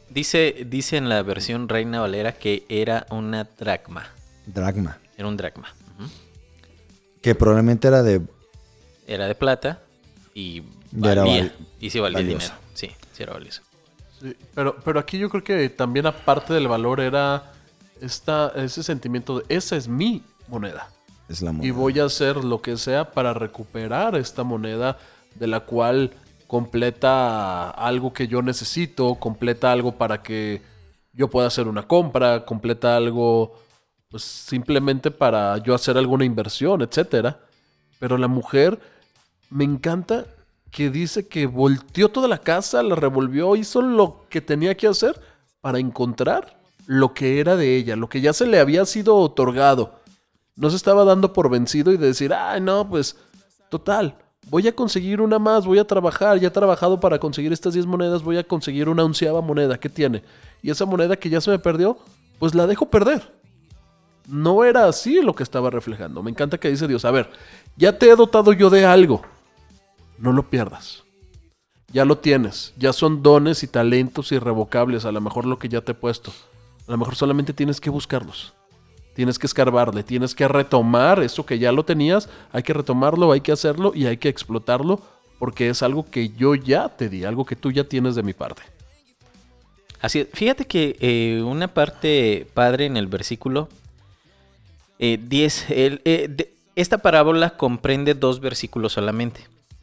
Dice, 0.08 0.66
dice 0.68 0.96
en 0.96 1.08
la 1.08 1.22
versión 1.22 1.68
Reina 1.68 2.00
Valera 2.00 2.32
que 2.32 2.64
era 2.68 3.06
una 3.10 3.44
dracma. 3.44 4.06
Dragma. 4.46 4.98
Era 5.16 5.28
un 5.28 5.36
dracma. 5.36 5.68
Que 7.22 7.34
probablemente 7.34 7.88
era 7.88 8.02
de 8.02 8.22
Era 9.06 9.26
de 9.26 9.34
plata 9.34 9.80
y 10.34 10.62
valía. 10.92 11.22
val- 11.24 11.52
y 11.80 11.90
sí 11.90 11.98
valía 12.00 12.18
valiosa. 12.18 12.54
dinero. 12.54 12.60
Sí, 12.74 12.90
sí 13.12 13.22
era 13.22 13.32
valioso. 13.34 13.62
Sí, 14.20 14.36
pero, 14.54 14.76
pero 14.84 15.00
aquí 15.00 15.18
yo 15.18 15.28
creo 15.30 15.42
que 15.44 15.68
también 15.70 16.06
aparte 16.06 16.52
del 16.54 16.68
valor 16.68 17.00
era 17.00 17.52
esta, 18.00 18.52
ese 18.56 18.82
sentimiento 18.82 19.38
de 19.40 19.44
esa 19.54 19.76
es 19.76 19.88
mi 19.88 20.22
moneda. 20.48 20.88
es 21.28 21.42
la 21.42 21.52
moneda. 21.52 21.68
Y 21.68 21.70
voy 21.70 21.98
a 22.00 22.04
hacer 22.04 22.36
lo 22.44 22.60
que 22.62 22.76
sea 22.76 23.10
para 23.12 23.32
recuperar 23.34 24.16
esta 24.16 24.42
moneda 24.44 24.98
de 25.34 25.46
la 25.46 25.60
cual 25.60 26.12
completa 26.46 27.70
algo 27.70 28.12
que 28.12 28.26
yo 28.28 28.42
necesito, 28.42 29.14
completa 29.16 29.70
algo 29.72 29.92
para 29.96 30.22
que 30.22 30.60
yo 31.12 31.28
pueda 31.28 31.46
hacer 31.48 31.68
una 31.68 31.86
compra, 31.86 32.44
completa 32.44 32.96
algo 32.96 33.58
pues 34.10 34.24
simplemente 34.24 35.10
para 35.10 35.58
yo 35.58 35.74
hacer 35.74 35.96
alguna 35.96 36.24
inversión, 36.24 36.82
etcétera. 36.82 37.40
Pero 38.00 38.18
la 38.18 38.28
mujer 38.28 38.80
me 39.50 39.64
encanta 39.64 40.26
que 40.70 40.90
dice 40.90 41.28
que 41.28 41.46
volteó 41.46 42.08
toda 42.08 42.26
la 42.26 42.38
casa, 42.38 42.82
la 42.82 42.96
revolvió, 42.96 43.54
hizo 43.56 43.82
lo 43.82 44.26
que 44.28 44.40
tenía 44.40 44.76
que 44.76 44.88
hacer 44.88 45.20
para 45.60 45.78
encontrar 45.78 46.58
lo 46.86 47.14
que 47.14 47.38
era 47.38 47.56
de 47.56 47.76
ella, 47.76 47.94
lo 47.94 48.08
que 48.08 48.20
ya 48.20 48.32
se 48.32 48.46
le 48.46 48.58
había 48.58 48.84
sido 48.84 49.16
otorgado. 49.16 50.00
No 50.56 50.70
se 50.70 50.76
estaba 50.76 51.04
dando 51.04 51.32
por 51.32 51.48
vencido 51.48 51.92
y 51.92 51.96
de 51.96 52.08
decir, 52.08 52.34
ay, 52.34 52.60
no, 52.60 52.88
pues, 52.88 53.16
total, 53.68 54.16
voy 54.48 54.66
a 54.66 54.74
conseguir 54.74 55.20
una 55.20 55.38
más, 55.38 55.66
voy 55.66 55.78
a 55.78 55.86
trabajar, 55.86 56.38
ya 56.40 56.48
he 56.48 56.52
trabajado 56.52 56.98
para 56.98 57.20
conseguir 57.20 57.52
estas 57.52 57.74
10 57.74 57.86
monedas, 57.86 58.22
voy 58.24 58.38
a 58.38 58.44
conseguir 58.44 58.88
una 58.88 59.04
onceava 59.04 59.40
moneda, 59.40 59.78
¿qué 59.78 59.88
tiene? 59.88 60.24
Y 60.62 60.70
esa 60.70 60.84
moneda 60.84 61.16
que 61.16 61.30
ya 61.30 61.40
se 61.40 61.50
me 61.50 61.60
perdió, 61.60 61.96
pues 62.40 62.54
la 62.56 62.66
dejo 62.66 62.90
perder. 62.90 63.39
No 64.30 64.64
era 64.64 64.86
así 64.86 65.20
lo 65.20 65.34
que 65.34 65.42
estaba 65.42 65.70
reflejando. 65.70 66.22
Me 66.22 66.30
encanta 66.30 66.58
que 66.58 66.70
dice 66.70 66.86
Dios, 66.86 67.04
a 67.04 67.10
ver, 67.10 67.30
ya 67.76 67.98
te 67.98 68.08
he 68.08 68.16
dotado 68.16 68.52
yo 68.52 68.70
de 68.70 68.84
algo, 68.84 69.22
no 70.18 70.32
lo 70.32 70.48
pierdas. 70.48 71.02
Ya 71.92 72.04
lo 72.04 72.18
tienes, 72.18 72.72
ya 72.76 72.92
son 72.92 73.22
dones 73.22 73.64
y 73.64 73.66
talentos 73.66 74.30
irrevocables, 74.30 75.04
a 75.04 75.12
lo 75.12 75.20
mejor 75.20 75.44
lo 75.44 75.58
que 75.58 75.68
ya 75.68 75.80
te 75.80 75.92
he 75.92 75.94
puesto. 75.94 76.30
A 76.86 76.92
lo 76.92 76.98
mejor 76.98 77.16
solamente 77.16 77.52
tienes 77.52 77.80
que 77.80 77.90
buscarlos. 77.90 78.54
Tienes 79.14 79.40
que 79.40 79.48
escarbarle, 79.48 80.04
tienes 80.04 80.34
que 80.36 80.46
retomar 80.46 81.20
eso 81.20 81.44
que 81.44 81.58
ya 81.58 81.72
lo 81.72 81.84
tenías, 81.84 82.28
hay 82.52 82.62
que 82.62 82.72
retomarlo, 82.72 83.32
hay 83.32 83.40
que 83.40 83.50
hacerlo 83.50 83.90
y 83.94 84.06
hay 84.06 84.18
que 84.18 84.28
explotarlo 84.28 85.00
porque 85.40 85.68
es 85.68 85.82
algo 85.82 86.08
que 86.08 86.28
yo 86.28 86.54
ya 86.54 86.88
te 86.90 87.08
di, 87.08 87.24
algo 87.24 87.44
que 87.44 87.56
tú 87.56 87.72
ya 87.72 87.84
tienes 87.84 88.14
de 88.14 88.22
mi 88.22 88.34
parte. 88.34 88.62
Así. 90.00 90.26
Fíjate 90.32 90.64
que 90.66 90.96
eh, 91.00 91.42
una 91.42 91.68
parte 91.68 92.46
padre 92.54 92.86
en 92.86 92.96
el 92.96 93.06
versículo 93.06 93.68
eh, 95.00 95.18
10, 95.20 95.70
el, 95.70 96.00
eh, 96.04 96.28
de- 96.30 96.52
esta 96.76 96.98
parábola 96.98 97.56
comprende 97.56 98.14
dos 98.14 98.38
versículos 98.40 98.92
solamente. 98.92 99.40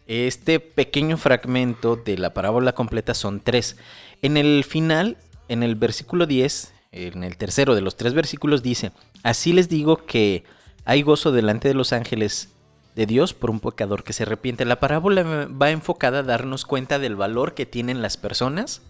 Este 0.08 0.60
pequeño 0.62 1.18
fragmento 1.18 1.98
de 1.98 2.18
la 2.18 2.34
parábola 2.34 2.72
completa 2.74 3.14
son 3.14 3.42
tres. 3.42 3.76
En 4.22 4.38
el 4.38 4.64
final, 4.64 5.18
en 5.50 5.64
el 5.64 5.76
versículo 5.76 6.26
10, 6.26 6.74
en 6.94 7.24
el 7.26 7.36
tercero 7.36 7.76
de 7.76 7.82
los 7.82 7.98
tres 7.98 8.14
versículos 8.14 8.64
dice, 8.64 8.92
así 9.24 9.52
les 9.52 9.68
digo 9.68 10.06
que 10.06 10.44
hay 10.86 11.02
gozo 11.02 11.32
delante 11.34 11.68
de 11.68 11.74
los 11.74 11.92
ángeles 11.92 12.50
de 12.96 13.06
Dios 13.06 13.34
por 13.34 13.50
un 13.52 13.60
pecador 13.60 14.04
que 14.06 14.14
se 14.14 14.24
arrepiente. 14.24 14.64
La 14.66 14.80
parábola 14.80 15.24
va 15.50 15.72
enfocada 15.72 16.20
a 16.20 16.24
darnos 16.24 16.66
cuenta 16.66 17.00
del 17.00 17.16
valor 17.18 17.54
que 17.54 17.66
tienen 17.66 18.02
las 18.02 18.16
personas 18.18 18.82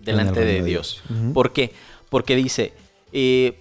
delante 0.00 0.44
de 0.44 0.62
Dios. 0.62 1.02
¿Por 1.34 1.52
qué? 1.52 1.72
Porque 2.08 2.36
dice, 2.36 2.72
eh, 3.12 3.58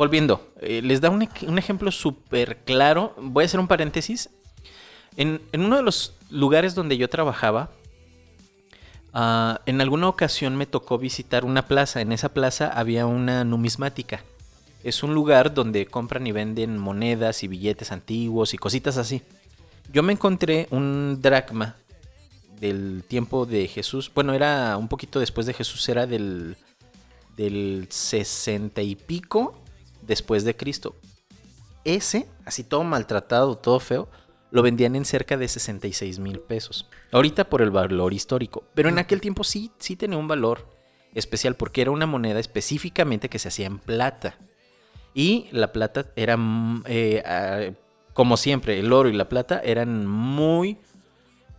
volviendo, 0.00 0.50
eh, 0.62 0.80
les 0.82 1.02
da 1.02 1.10
un, 1.10 1.20
ej- 1.20 1.46
un 1.46 1.58
ejemplo 1.58 1.90
súper 1.92 2.56
claro. 2.64 3.12
Voy 3.20 3.42
a 3.42 3.46
hacer 3.46 3.60
un 3.60 3.68
paréntesis. 3.68 4.30
En, 5.18 5.42
en 5.52 5.60
uno 5.62 5.76
de 5.76 5.82
los 5.82 6.14
lugares 6.30 6.74
donde 6.74 6.96
yo 6.96 7.10
trabajaba, 7.10 7.68
ah, 9.12 9.60
en 9.66 9.82
alguna 9.82 10.08
ocasión 10.08 10.56
me 10.56 10.64
tocó 10.64 10.96
visitar 10.96 11.44
una 11.44 11.66
plaza. 11.68 12.00
En 12.00 12.12
esa 12.12 12.30
plaza 12.32 12.68
había 12.68 13.04
una 13.04 13.44
numismática. 13.44 14.24
Es 14.84 15.02
un 15.02 15.12
lugar 15.12 15.52
donde 15.52 15.84
compran 15.84 16.26
y 16.26 16.32
venden 16.32 16.78
monedas 16.78 17.42
y 17.42 17.48
billetes 17.48 17.92
antiguos 17.92 18.54
y 18.54 18.56
cositas 18.56 18.96
así. 18.96 19.20
Yo 19.92 20.02
me 20.02 20.14
encontré 20.14 20.66
un 20.70 21.18
dracma 21.20 21.76
del 22.58 23.04
tiempo 23.06 23.44
de 23.44 23.68
Jesús. 23.68 24.10
Bueno, 24.14 24.32
era 24.32 24.78
un 24.78 24.88
poquito 24.88 25.20
después 25.20 25.46
de 25.46 25.52
Jesús, 25.52 25.86
era 25.90 26.06
del, 26.06 26.56
del 27.36 27.86
60 27.90 28.80
y 28.80 28.94
pico 28.96 29.60
después 30.02 30.44
de 30.44 30.56
Cristo. 30.56 30.94
Ese, 31.84 32.26
así 32.44 32.64
todo 32.64 32.84
maltratado, 32.84 33.56
todo 33.56 33.80
feo, 33.80 34.08
lo 34.50 34.62
vendían 34.62 34.96
en 34.96 35.04
cerca 35.04 35.36
de 35.36 35.48
66 35.48 36.18
mil 36.18 36.40
pesos. 36.40 36.88
Ahorita 37.12 37.48
por 37.48 37.62
el 37.62 37.70
valor 37.70 38.12
histórico. 38.12 38.64
Pero 38.74 38.88
en 38.88 38.98
aquel 38.98 39.20
tiempo 39.20 39.44
sí, 39.44 39.70
sí 39.78 39.96
tenía 39.96 40.18
un 40.18 40.28
valor 40.28 40.66
especial 41.14 41.54
porque 41.54 41.82
era 41.82 41.90
una 41.90 42.06
moneda 42.06 42.40
específicamente 42.40 43.28
que 43.28 43.38
se 43.38 43.48
hacía 43.48 43.66
en 43.66 43.78
plata. 43.78 44.36
Y 45.14 45.48
la 45.52 45.72
plata 45.72 46.06
era, 46.16 46.36
mm, 46.36 46.84
eh, 46.86 47.22
ah, 47.24 47.70
como 48.12 48.36
siempre, 48.36 48.78
el 48.78 48.92
oro 48.92 49.08
y 49.08 49.12
la 49.12 49.28
plata 49.28 49.60
eran 49.64 50.06
muy 50.06 50.78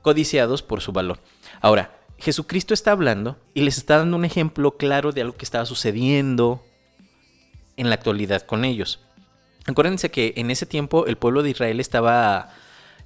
codiciados 0.01 0.62
por 0.62 0.81
su 0.81 0.91
valor. 0.91 1.19
Ahora, 1.62 1.98
Jesucristo 2.17 2.74
está 2.74 2.91
hablando 2.91 3.38
y 3.53 3.62
les 3.62 3.77
está 3.77 3.98
dando 3.98 4.15
un 4.15 4.25
ejemplo 4.25 4.77
claro 4.77 5.12
de 5.12 5.21
algo 5.21 5.36
que 5.36 5.45
estaba 5.45 5.65
sucediendo 5.65 6.63
en 7.81 7.89
la 7.89 7.95
actualidad 7.95 8.43
con 8.43 8.63
ellos. 8.63 9.00
Acuérdense 9.65 10.09
que 10.09 10.33
en 10.38 10.50
ese 10.51 10.65
tiempo 10.65 11.05
el 11.07 11.17
pueblo 11.17 11.43
de 11.43 11.50
Israel 11.50 11.79
estaba, 11.79 12.50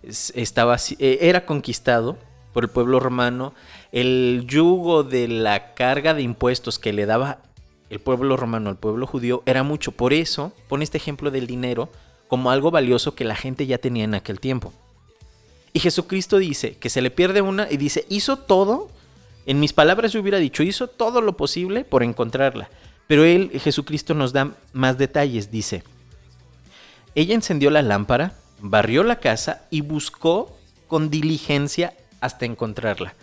es- 0.03 0.31
estaba 0.35 0.77
eh, 0.99 1.17
era 1.21 1.45
conquistado 1.45 2.17
por 2.53 2.63
el 2.63 2.69
pueblo 2.69 2.99
romano. 2.99 3.53
El 3.91 4.45
yugo 4.47 5.03
de 5.03 5.27
la 5.27 5.73
carga 5.73 6.13
de 6.13 6.21
impuestos 6.21 6.77
que 6.79 6.93
le 6.93 7.05
daba 7.05 7.39
el 7.89 7.99
pueblo 7.99 8.35
romano 8.37 8.69
al 8.69 8.77
pueblo 8.77 9.07
judío 9.07 9.43
era 9.45 9.63
mucho. 9.63 9.91
Por 9.91 10.13
eso 10.13 10.51
pone 10.67 10.83
este 10.83 10.97
ejemplo 10.97 11.31
del 11.31 11.47
dinero 11.47 11.89
como 12.27 12.51
algo 12.51 12.71
valioso 12.71 13.15
que 13.15 13.23
la 13.25 13.35
gente 13.35 13.65
ya 13.67 13.77
tenía 13.77 14.03
en 14.03 14.15
aquel 14.15 14.39
tiempo. 14.39 14.73
Y 15.73 15.79
Jesucristo 15.79 16.37
dice 16.37 16.77
que 16.77 16.89
se 16.89 17.01
le 17.01 17.11
pierde 17.11 17.41
una 17.41 17.67
y 17.69 17.77
dice, 17.77 18.05
hizo 18.09 18.37
todo, 18.37 18.89
en 19.45 19.59
mis 19.59 19.73
palabras 19.73 20.13
yo 20.13 20.21
hubiera 20.21 20.37
dicho, 20.39 20.63
hizo 20.63 20.87
todo 20.87 21.21
lo 21.21 21.35
posible 21.37 21.83
por 21.83 22.01
encontrarla. 22.01 22.69
Pero 23.07 23.23
él, 23.23 23.51
Jesucristo, 23.59 24.13
nos 24.13 24.33
da 24.33 24.55
más 24.73 24.97
detalles, 24.97 25.51
dice. 25.51 25.83
Ella 27.13 27.35
encendió 27.35 27.69
la 27.69 27.81
lámpara, 27.81 28.33
barrió 28.59 29.03
la 29.03 29.19
casa 29.19 29.67
y 29.69 29.81
buscó 29.81 30.57
con 30.87 31.09
diligencia 31.09 31.93
hasta 32.19 32.45
encontrarla. 32.45 33.13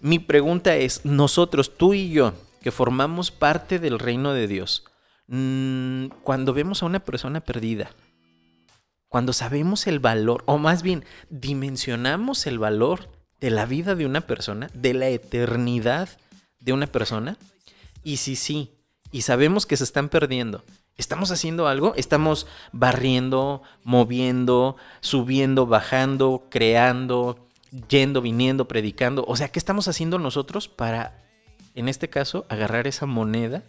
Mi 0.00 0.18
pregunta 0.18 0.76
es, 0.76 1.04
nosotros, 1.04 1.76
tú 1.76 1.94
y 1.94 2.10
yo, 2.10 2.34
que 2.62 2.70
formamos 2.70 3.30
parte 3.30 3.78
del 3.78 3.98
reino 3.98 4.32
de 4.32 4.46
Dios, 4.46 4.84
mm, 5.26 6.06
cuando 6.22 6.54
vemos 6.54 6.82
a 6.82 6.86
una 6.86 7.00
persona 7.00 7.40
perdida, 7.40 7.90
cuando 9.08 9.32
sabemos 9.32 9.86
el 9.86 9.98
valor, 9.98 10.44
o 10.46 10.58
más 10.58 10.82
bien 10.82 11.04
dimensionamos 11.30 12.46
el 12.46 12.58
valor 12.58 13.08
de 13.40 13.50
la 13.50 13.66
vida 13.66 13.94
de 13.94 14.06
una 14.06 14.20
persona, 14.20 14.70
de 14.74 14.94
la 14.94 15.08
eternidad 15.08 16.08
de 16.60 16.72
una 16.72 16.86
persona, 16.86 17.36
y 18.04 18.18
si 18.18 18.36
sí, 18.36 18.77
y 19.10 19.22
sabemos 19.22 19.66
que 19.66 19.76
se 19.76 19.84
están 19.84 20.08
perdiendo, 20.08 20.64
¿estamos 20.96 21.30
haciendo 21.30 21.66
algo? 21.66 21.94
¿Estamos 21.96 22.46
barriendo, 22.72 23.62
moviendo, 23.84 24.76
subiendo, 25.00 25.66
bajando, 25.66 26.46
creando, 26.50 27.48
yendo, 27.88 28.20
viniendo, 28.20 28.68
predicando? 28.68 29.24
O 29.26 29.36
sea, 29.36 29.48
¿qué 29.48 29.58
estamos 29.58 29.88
haciendo 29.88 30.18
nosotros 30.18 30.68
para, 30.68 31.22
en 31.74 31.88
este 31.88 32.08
caso, 32.08 32.44
agarrar 32.48 32.86
esa 32.86 33.06
moneda 33.06 33.62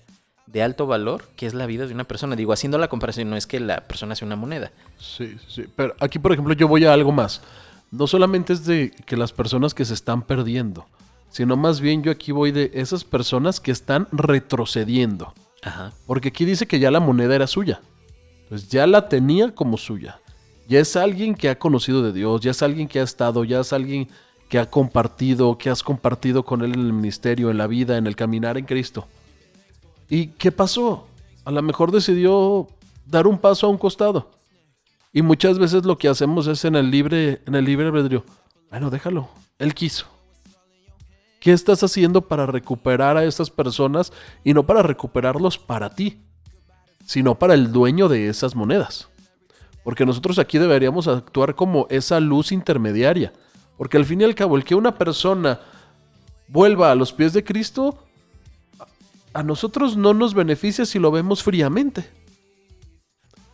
de 0.48 0.64
alto 0.64 0.88
valor 0.88 1.26
que 1.36 1.46
es 1.46 1.54
la 1.54 1.66
vida 1.68 1.86
de 1.88 1.94
una 1.94 2.06
persona? 2.06 2.36
Digo, 2.36 2.52
haciendo 2.52 2.78
la 2.78 2.90
comparación, 2.90 3.30
no 3.30 3.38
es 3.38 3.48
que 3.48 3.60
la 3.60 3.88
persona 3.88 4.16
sea 4.16 4.26
una 4.26 4.36
moneda. 4.36 4.72
Sí, 4.98 5.38
sí. 5.48 5.66
Pero 5.76 5.96
aquí, 6.00 6.20
por 6.20 6.34
ejemplo, 6.34 6.54
yo 6.54 6.68
voy 6.68 6.86
a 6.86 6.94
algo 6.94 7.12
más. 7.12 7.42
No 7.92 8.08
solamente 8.08 8.54
es 8.54 8.66
de 8.66 8.92
que 9.06 9.18
las 9.18 9.32
personas 9.32 9.74
que 9.74 9.86
se 9.86 9.94
están 9.94 10.22
perdiendo, 10.22 10.86
sino 11.30 11.56
más 11.56 11.80
bien 11.82 12.04
yo 12.04 12.12
aquí 12.12 12.32
voy 12.32 12.52
de 12.52 12.72
esas 12.74 13.04
personas 13.04 13.60
que 13.60 13.72
están 13.72 14.08
retrocediendo. 14.12 15.34
Ajá. 15.62 15.94
Porque 16.06 16.30
aquí 16.30 16.46
dice 16.46 16.68
que 16.68 16.80
ya 16.80 16.92
la 16.92 17.00
moneda 17.00 17.36
era 17.36 17.48
suya. 17.48 17.82
Pues 18.50 18.70
ya 18.70 18.88
la 18.88 19.08
tenía 19.10 19.54
como 19.54 19.78
suya. 19.78 20.20
Ya 20.68 20.80
es 20.80 20.96
alguien 20.96 21.36
que 21.36 21.50
ha 21.50 21.58
conocido 21.58 22.04
de 22.04 22.14
Dios, 22.14 22.42
ya 22.42 22.52
es 22.52 22.62
alguien 22.62 22.88
que 22.88 23.00
ha 23.00 23.04
estado, 23.04 23.44
ya 23.44 23.60
es 23.60 23.74
alguien 23.74 24.08
que 24.50 24.60
ha 24.60 24.70
compartido, 24.70 25.58
que 25.58 25.70
has 25.70 25.84
compartido 25.84 26.44
con 26.44 26.64
él 26.64 26.74
en 26.74 26.82
el 26.82 26.94
ministerio, 26.94 27.52
en 27.52 27.58
la 27.58 27.68
vida, 27.68 27.98
en 27.98 28.08
el 28.08 28.16
caminar 28.16 28.58
en 28.58 28.66
Cristo. 28.66 29.08
¿Y 30.10 30.28
qué 30.28 30.52
pasó? 30.52 31.08
A 31.46 31.52
lo 31.52 31.62
mejor 31.62 31.92
decidió 31.92 32.68
dar 33.06 33.28
un 33.28 33.38
paso 33.38 33.68
a 33.68 33.70
un 33.70 33.78
costado. 33.78 34.32
Y 35.12 35.22
muchas 35.22 35.58
veces 35.58 35.86
lo 35.86 35.98
que 35.98 36.08
hacemos 36.08 36.48
es 36.48 36.66
en 36.66 36.76
el 36.76 36.92
libre, 36.92 37.42
en 37.46 37.56
el 37.56 37.66
libre 37.66 37.88
albedrío. 37.88 38.24
Bueno, 38.70 38.90
déjalo. 38.90 39.30
Él 39.58 39.74
quiso. 39.74 40.08
¿Qué 41.40 41.54
estás 41.54 41.84
haciendo 41.84 42.28
para 42.28 42.46
recuperar 42.46 43.16
a 43.16 43.24
estas 43.24 43.50
personas 43.50 44.12
y 44.44 44.54
no 44.54 44.66
para 44.66 44.84
recuperarlos 44.84 45.58
para 45.58 45.90
ti, 45.90 46.22
sino 47.06 47.40
para 47.40 47.54
el 47.54 47.72
dueño 47.72 48.10
de 48.10 48.28
esas 48.28 48.56
monedas? 48.56 49.08
Porque 49.84 50.06
nosotros 50.06 50.38
aquí 50.38 50.58
deberíamos 50.58 51.08
actuar 51.08 51.56
como 51.56 51.88
esa 51.90 52.20
luz 52.20 52.52
intermediaria. 52.52 53.32
Porque 53.78 53.96
al 53.96 54.06
fin 54.06 54.20
y 54.20 54.26
al 54.26 54.36
cabo, 54.36 54.58
el 54.58 54.66
que 54.66 54.76
una 54.76 54.98
persona 54.98 55.62
vuelva 56.50 56.92
a 56.92 56.96
los 56.96 57.14
pies 57.14 57.32
de 57.32 57.46
Cristo, 57.46 57.98
a 59.34 59.42
nosotros 59.42 59.96
no 59.96 60.14
nos 60.14 60.34
beneficia 60.34 60.86
si 60.86 61.00
lo 61.00 61.12
vemos 61.12 61.42
fríamente. 61.42 62.10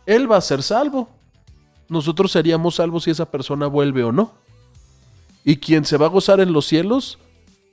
Él 0.04 0.30
va 0.30 0.38
a 0.38 0.40
ser 0.40 0.62
salvo. 0.62 1.08
Nosotros 1.88 2.32
seríamos 2.32 2.76
salvos 2.76 3.04
si 3.04 3.12
esa 3.12 3.30
persona 3.30 3.68
vuelve 3.68 4.02
o 4.02 4.10
no. 4.10 4.34
Y 5.44 5.58
quien 5.58 5.84
se 5.84 5.96
va 5.96 6.06
a 6.06 6.10
gozar 6.10 6.40
en 6.40 6.52
los 6.52 6.66
cielos, 6.66 7.18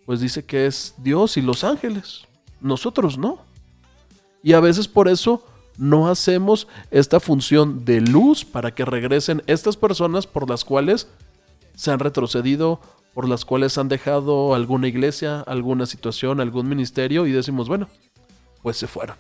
pues 0.06 0.20
dice 0.20 0.46
que 0.46 0.66
es 0.66 0.96
Dios 0.98 1.38
y 1.38 1.42
los 1.42 1.64
ángeles. 1.64 2.24
Nosotros 2.62 3.18
no. 3.18 3.40
Y 4.42 4.54
a 4.54 4.60
veces 4.60 4.88
por 4.88 5.08
eso 5.08 5.46
no 5.78 6.10
hacemos 6.10 6.68
esta 6.92 7.20
función 7.20 7.86
de 7.86 8.02
luz 8.02 8.46
para 8.46 8.74
que 8.74 8.86
regresen 8.86 9.42
estas 9.48 9.78
personas 9.78 10.28
por 10.28 10.50
las 10.50 10.66
cuales 10.66 11.08
se 11.76 11.92
han 11.92 12.00
retrocedido, 12.00 12.80
por 13.14 13.28
las 13.28 13.46
cuales 13.46 13.78
han 13.78 13.90
dejado 13.90 14.54
alguna 14.54 14.88
iglesia, 14.88 15.42
alguna 15.42 15.86
situación, 15.86 16.40
algún 16.40 16.68
ministerio 16.68 17.26
y 17.26 17.32
decimos, 17.32 17.68
bueno, 17.68 17.88
pues 18.62 18.78
se 18.78 18.88
fueron. 18.88 19.18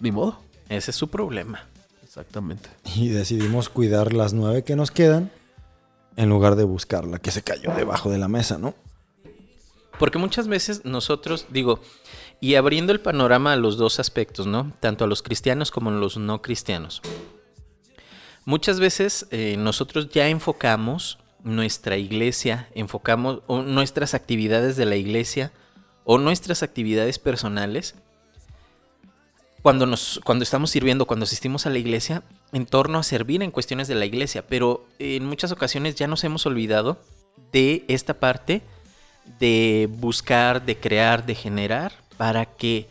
Ni 0.00 0.10
modo. 0.10 0.38
Ese 0.68 0.90
es 0.90 0.96
su 0.96 1.08
problema. 1.08 1.66
Exactamente. 2.02 2.68
Y 2.94 3.08
decidimos 3.08 3.68
cuidar 3.68 4.12
las 4.12 4.32
nueve 4.32 4.64
que 4.64 4.76
nos 4.76 4.90
quedan 4.90 5.30
en 6.16 6.28
lugar 6.28 6.56
de 6.56 6.64
buscar 6.64 7.06
la 7.06 7.18
que 7.18 7.30
se 7.30 7.42
cayó 7.42 7.74
debajo 7.74 8.10
de 8.10 8.18
la 8.18 8.28
mesa, 8.28 8.58
¿no? 8.58 8.74
Porque 9.98 10.18
muchas 10.18 10.48
veces 10.48 10.84
nosotros, 10.84 11.46
digo, 11.50 11.80
y 12.40 12.56
abriendo 12.56 12.92
el 12.92 13.00
panorama 13.00 13.52
a 13.52 13.56
los 13.56 13.76
dos 13.76 14.00
aspectos, 14.00 14.46
¿no? 14.46 14.72
Tanto 14.80 15.04
a 15.04 15.06
los 15.06 15.22
cristianos 15.22 15.70
como 15.70 15.90
a 15.90 15.94
los 15.94 16.16
no 16.16 16.42
cristianos. 16.42 17.02
Muchas 18.44 18.80
veces 18.80 19.28
eh, 19.30 19.56
nosotros 19.58 20.08
ya 20.10 20.28
enfocamos 20.28 21.18
nuestra 21.44 21.96
iglesia, 21.96 22.68
enfocamos 22.74 23.42
nuestras 23.48 24.14
actividades 24.14 24.76
de 24.76 24.86
la 24.86 24.96
iglesia 24.96 25.52
o 26.04 26.18
nuestras 26.18 26.62
actividades 26.62 27.18
personales 27.18 27.94
cuando, 29.62 29.86
nos, 29.86 30.20
cuando 30.24 30.42
estamos 30.42 30.70
sirviendo, 30.70 31.06
cuando 31.06 31.24
asistimos 31.24 31.66
a 31.66 31.70
la 31.70 31.78
iglesia, 31.78 32.24
en 32.52 32.66
torno 32.66 32.98
a 32.98 33.04
servir 33.04 33.42
en 33.42 33.52
cuestiones 33.52 33.86
de 33.86 33.94
la 33.94 34.04
iglesia. 34.04 34.44
Pero 34.46 34.84
en 34.98 35.24
muchas 35.24 35.52
ocasiones 35.52 35.94
ya 35.94 36.08
nos 36.08 36.24
hemos 36.24 36.44
olvidado 36.46 37.00
de 37.52 37.84
esta 37.86 38.14
parte 38.14 38.62
de 39.38 39.88
buscar, 39.90 40.64
de 40.64 40.76
crear, 40.78 41.24
de 41.26 41.34
generar, 41.34 41.92
para 42.16 42.44
que, 42.46 42.88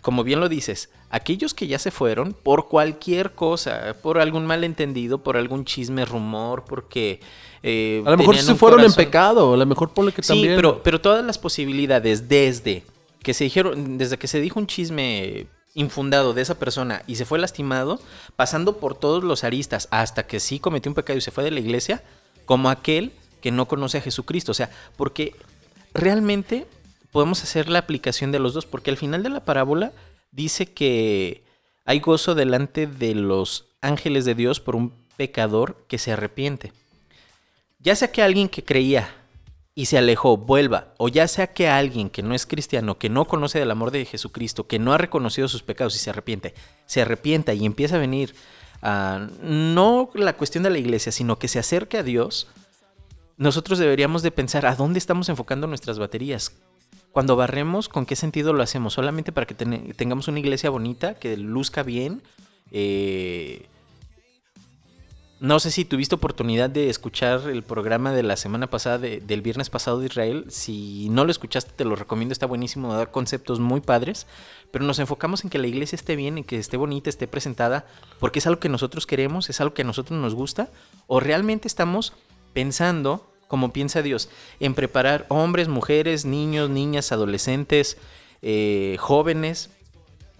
como 0.00 0.24
bien 0.24 0.40
lo 0.40 0.48
dices, 0.48 0.90
aquellos 1.10 1.54
que 1.54 1.66
ya 1.66 1.78
se 1.78 1.90
fueron, 1.90 2.34
por 2.34 2.68
cualquier 2.68 3.32
cosa, 3.32 3.96
por 4.02 4.18
algún 4.18 4.44
malentendido, 4.46 5.18
por 5.18 5.36
algún 5.36 5.64
chisme, 5.64 6.04
rumor, 6.04 6.64
porque... 6.66 7.20
eh, 7.62 8.02
A 8.06 8.10
lo 8.10 8.16
mejor 8.18 8.36
se 8.36 8.54
fueron 8.54 8.80
en 8.84 8.92
pecado, 8.92 9.54
a 9.54 9.56
lo 9.56 9.66
mejor 9.66 9.90
ponle 9.90 10.12
que 10.12 10.22
Sí, 10.22 10.28
también. 10.28 10.56
pero, 10.56 10.82
pero 10.82 11.00
todas 11.00 11.24
las 11.24 11.38
posibilidades 11.38 12.28
desde 12.28 12.84
que 13.22 13.34
se 13.34 13.44
dijeron, 13.44 13.98
desde 13.98 14.18
que 14.18 14.28
se 14.28 14.40
dijo 14.40 14.58
un 14.60 14.66
chisme 14.66 15.46
infundado 15.74 16.34
de 16.34 16.42
esa 16.42 16.58
persona 16.58 17.02
y 17.06 17.16
se 17.16 17.24
fue 17.24 17.38
lastimado, 17.38 18.00
pasando 18.36 18.78
por 18.78 18.94
todos 18.94 19.22
los 19.24 19.44
aristas 19.44 19.86
hasta 19.90 20.26
que 20.26 20.40
sí 20.40 20.58
cometió 20.60 20.90
un 20.90 20.94
pecado 20.94 21.18
y 21.18 21.22
se 21.22 21.30
fue 21.30 21.44
de 21.44 21.50
la 21.50 21.60
iglesia, 21.60 22.02
como 22.46 22.68
aquel 22.70 23.12
que 23.40 23.50
no 23.52 23.66
conoce 23.66 23.98
a 23.98 24.00
Jesucristo. 24.00 24.50
O 24.52 24.54
sea, 24.54 24.70
porque 24.96 25.34
realmente 25.98 26.66
podemos 27.12 27.42
hacer 27.42 27.68
la 27.68 27.80
aplicación 27.80 28.32
de 28.32 28.38
los 28.38 28.54
dos, 28.54 28.66
porque 28.66 28.90
al 28.90 28.96
final 28.96 29.22
de 29.22 29.30
la 29.30 29.44
parábola 29.44 29.92
dice 30.30 30.66
que 30.66 31.42
hay 31.84 32.00
gozo 32.00 32.34
delante 32.34 32.86
de 32.86 33.14
los 33.14 33.66
ángeles 33.80 34.24
de 34.24 34.34
Dios 34.34 34.60
por 34.60 34.76
un 34.76 34.92
pecador 35.16 35.84
que 35.88 35.98
se 35.98 36.12
arrepiente. 36.12 36.72
Ya 37.80 37.96
sea 37.96 38.10
que 38.10 38.22
alguien 38.22 38.48
que 38.48 38.64
creía 38.64 39.14
y 39.74 39.86
se 39.86 39.96
alejó 39.96 40.36
vuelva, 40.36 40.94
o 40.96 41.08
ya 41.08 41.28
sea 41.28 41.52
que 41.52 41.68
alguien 41.68 42.10
que 42.10 42.22
no 42.22 42.34
es 42.34 42.46
cristiano, 42.46 42.98
que 42.98 43.08
no 43.08 43.26
conoce 43.26 43.60
del 43.60 43.70
amor 43.70 43.92
de 43.92 44.04
Jesucristo, 44.04 44.66
que 44.66 44.80
no 44.80 44.92
ha 44.92 44.98
reconocido 44.98 45.46
sus 45.46 45.62
pecados 45.62 45.94
y 45.94 46.00
se 46.00 46.10
arrepiente, 46.10 46.54
se 46.86 47.02
arrepienta 47.02 47.54
y 47.54 47.64
empieza 47.64 47.94
a 47.94 48.00
venir 48.00 48.34
a 48.82 49.28
no 49.40 50.10
la 50.14 50.32
cuestión 50.32 50.64
de 50.64 50.70
la 50.70 50.78
iglesia, 50.78 51.12
sino 51.12 51.38
que 51.38 51.46
se 51.46 51.60
acerque 51.60 51.98
a 51.98 52.02
Dios, 52.02 52.48
nosotros 53.38 53.78
deberíamos 53.78 54.22
de 54.22 54.30
pensar 54.30 54.66
a 54.66 54.74
dónde 54.76 54.98
estamos 54.98 55.28
enfocando 55.28 55.66
nuestras 55.66 55.98
baterías. 55.98 56.52
Cuando 57.12 57.36
barremos, 57.36 57.88
¿con 57.88 58.04
qué 58.04 58.16
sentido 58.16 58.52
lo 58.52 58.62
hacemos? 58.62 58.92
¿Solamente 58.92 59.32
para 59.32 59.46
que 59.46 59.54
ten- 59.54 59.92
tengamos 59.96 60.28
una 60.28 60.40
iglesia 60.40 60.70
bonita, 60.70 61.14
que 61.14 61.36
luzca 61.36 61.82
bien? 61.82 62.22
Eh, 62.70 63.66
no 65.40 65.60
sé 65.60 65.70
si 65.70 65.84
tuviste 65.84 66.16
oportunidad 66.16 66.68
de 66.68 66.90
escuchar 66.90 67.48
el 67.48 67.62
programa 67.62 68.12
de 68.12 68.24
la 68.24 68.36
semana 68.36 68.66
pasada, 68.68 68.98
de- 68.98 69.20
del 69.20 69.40
viernes 69.40 69.70
pasado 69.70 70.00
de 70.00 70.06
Israel. 70.06 70.46
Si 70.48 71.08
no 71.10 71.24
lo 71.24 71.30
escuchaste, 71.30 71.70
te 71.76 71.84
lo 71.84 71.94
recomiendo, 71.94 72.32
está 72.32 72.46
buenísimo, 72.46 72.92
da 72.92 73.06
conceptos 73.06 73.60
muy 73.60 73.80
padres. 73.80 74.26
Pero 74.72 74.84
nos 74.84 74.98
enfocamos 74.98 75.44
en 75.44 75.50
que 75.50 75.58
la 75.58 75.68
iglesia 75.68 75.94
esté 75.96 76.16
bien, 76.16 76.38
en 76.38 76.44
que 76.44 76.58
esté 76.58 76.76
bonita, 76.76 77.08
esté 77.08 77.28
presentada, 77.28 77.86
porque 78.18 78.40
es 78.40 78.46
algo 78.48 78.60
que 78.60 78.68
nosotros 78.68 79.06
queremos, 79.06 79.48
es 79.48 79.60
algo 79.60 79.74
que 79.74 79.82
a 79.82 79.86
nosotros 79.86 80.20
nos 80.20 80.34
gusta. 80.34 80.70
O 81.06 81.20
realmente 81.20 81.68
estamos 81.68 82.12
pensando, 82.52 83.32
como 83.46 83.72
piensa 83.72 84.02
Dios, 84.02 84.28
en 84.60 84.74
preparar 84.74 85.26
hombres, 85.28 85.68
mujeres, 85.68 86.24
niños, 86.24 86.70
niñas, 86.70 87.12
adolescentes, 87.12 87.96
eh, 88.42 88.96
jóvenes, 88.98 89.70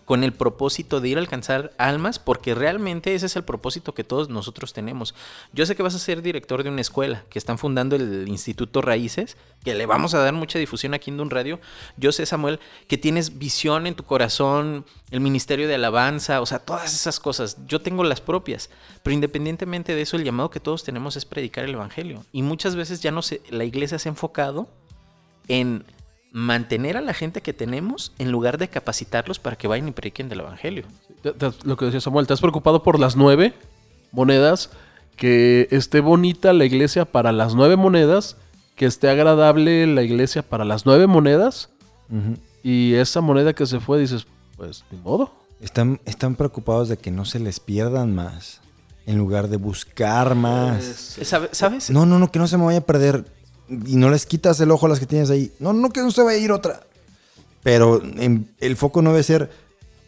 con 0.08 0.24
el 0.24 0.32
propósito 0.32 1.02
de 1.02 1.10
ir 1.10 1.18
a 1.18 1.20
alcanzar 1.20 1.74
almas, 1.76 2.18
porque 2.18 2.54
realmente 2.54 3.14
ese 3.14 3.26
es 3.26 3.36
el 3.36 3.44
propósito 3.44 3.92
que 3.92 4.04
todos 4.04 4.30
nosotros 4.30 4.72
tenemos. 4.72 5.14
Yo 5.52 5.66
sé 5.66 5.76
que 5.76 5.82
vas 5.82 5.94
a 5.94 5.98
ser 5.98 6.22
director 6.22 6.62
de 6.62 6.70
una 6.70 6.80
escuela, 6.80 7.24
que 7.28 7.38
están 7.38 7.58
fundando 7.58 7.94
el 7.94 8.26
Instituto 8.26 8.80
Raíces, 8.80 9.36
que 9.62 9.74
le 9.74 9.84
vamos 9.84 10.14
a 10.14 10.20
dar 10.20 10.32
mucha 10.32 10.58
difusión 10.58 10.94
aquí 10.94 11.10
en 11.10 11.20
un 11.20 11.28
radio. 11.28 11.60
Yo 11.98 12.10
sé, 12.10 12.24
Samuel, 12.24 12.58
que 12.86 12.96
tienes 12.96 13.38
visión 13.38 13.86
en 13.86 13.96
tu 13.96 14.04
corazón, 14.04 14.86
el 15.10 15.20
Ministerio 15.20 15.68
de 15.68 15.74
Alabanza, 15.74 16.40
o 16.40 16.46
sea, 16.46 16.60
todas 16.60 16.94
esas 16.94 17.20
cosas. 17.20 17.58
Yo 17.66 17.82
tengo 17.82 18.02
las 18.02 18.22
propias, 18.22 18.70
pero 19.02 19.12
independientemente 19.12 19.94
de 19.94 20.00
eso, 20.00 20.16
el 20.16 20.24
llamado 20.24 20.48
que 20.48 20.58
todos 20.58 20.84
tenemos 20.84 21.16
es 21.16 21.26
predicar 21.26 21.64
el 21.64 21.74
Evangelio. 21.74 22.24
Y 22.32 22.40
muchas 22.40 22.76
veces 22.76 23.02
ya 23.02 23.10
no 23.10 23.20
se, 23.20 23.42
la 23.50 23.64
iglesia 23.64 23.98
se 23.98 24.08
ha 24.08 24.12
enfocado 24.12 24.70
en 25.48 25.84
mantener 26.32 26.96
a 26.96 27.00
la 27.00 27.14
gente 27.14 27.40
que 27.40 27.52
tenemos 27.52 28.12
en 28.18 28.30
lugar 28.30 28.58
de 28.58 28.68
capacitarlos 28.68 29.38
para 29.38 29.56
que 29.56 29.66
vayan 29.68 29.88
y 29.88 29.92
prediquen 29.92 30.28
del 30.28 30.40
Evangelio. 30.40 30.84
Lo 31.64 31.76
que 31.76 31.86
decía 31.86 32.00
Samuel, 32.00 32.26
¿te 32.26 32.32
has 32.34 32.40
preocupado 32.40 32.82
por 32.82 32.98
las 33.00 33.16
nueve 33.16 33.54
monedas? 34.12 34.70
Que 35.16 35.66
esté 35.70 36.00
bonita 36.00 36.52
la 36.52 36.64
iglesia 36.64 37.04
para 37.04 37.32
las 37.32 37.54
nueve 37.54 37.76
monedas, 37.76 38.36
que 38.76 38.86
esté 38.86 39.08
agradable 39.08 39.86
la 39.86 40.02
iglesia 40.02 40.42
para 40.42 40.64
las 40.64 40.86
nueve 40.86 41.06
monedas, 41.06 41.70
y 42.62 42.94
esa 42.94 43.20
moneda 43.20 43.52
que 43.52 43.66
se 43.66 43.80
fue, 43.80 43.98
dices, 43.98 44.26
pues 44.56 44.84
ni 44.90 44.98
modo. 44.98 45.34
Están, 45.60 46.00
están 46.04 46.36
preocupados 46.36 46.88
de 46.88 46.96
que 46.98 47.10
no 47.10 47.24
se 47.24 47.40
les 47.40 47.58
pierdan 47.58 48.14
más. 48.14 48.60
En 49.06 49.16
lugar 49.18 49.48
de 49.48 49.56
buscar 49.56 50.34
más. 50.34 51.16
¿Sabe- 51.22 51.48
¿Sabes? 51.52 51.90
No, 51.90 52.04
no, 52.06 52.18
no, 52.18 52.30
que 52.30 52.38
no 52.38 52.46
se 52.46 52.58
me 52.58 52.64
vaya 52.66 52.78
a 52.80 52.82
perder. 52.82 53.24
Y 53.68 53.96
no 53.96 54.10
les 54.10 54.26
quitas 54.26 54.60
el 54.60 54.70
ojo 54.70 54.86
a 54.86 54.88
las 54.88 55.00
que 55.00 55.06
tienes 55.06 55.30
ahí. 55.30 55.52
No, 55.58 55.72
no, 55.72 55.90
que 55.90 56.00
no 56.00 56.10
se 56.10 56.22
vaya 56.22 56.38
a 56.38 56.42
ir 56.42 56.52
otra. 56.52 56.80
Pero 57.62 58.00
el 58.58 58.76
foco 58.76 59.02
no 59.02 59.10
debe 59.10 59.22
ser, 59.22 59.50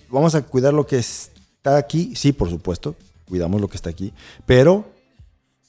vamos 0.09 0.35
a 0.35 0.43
cuidar 0.43 0.73
lo 0.73 0.87
que 0.87 0.99
está 0.99 1.77
aquí. 1.77 2.15
Sí, 2.17 2.33
por 2.33 2.49
supuesto, 2.49 2.95
cuidamos 3.29 3.61
lo 3.61 3.69
que 3.69 3.77
está 3.77 3.91
aquí. 3.91 4.13
Pero 4.47 4.87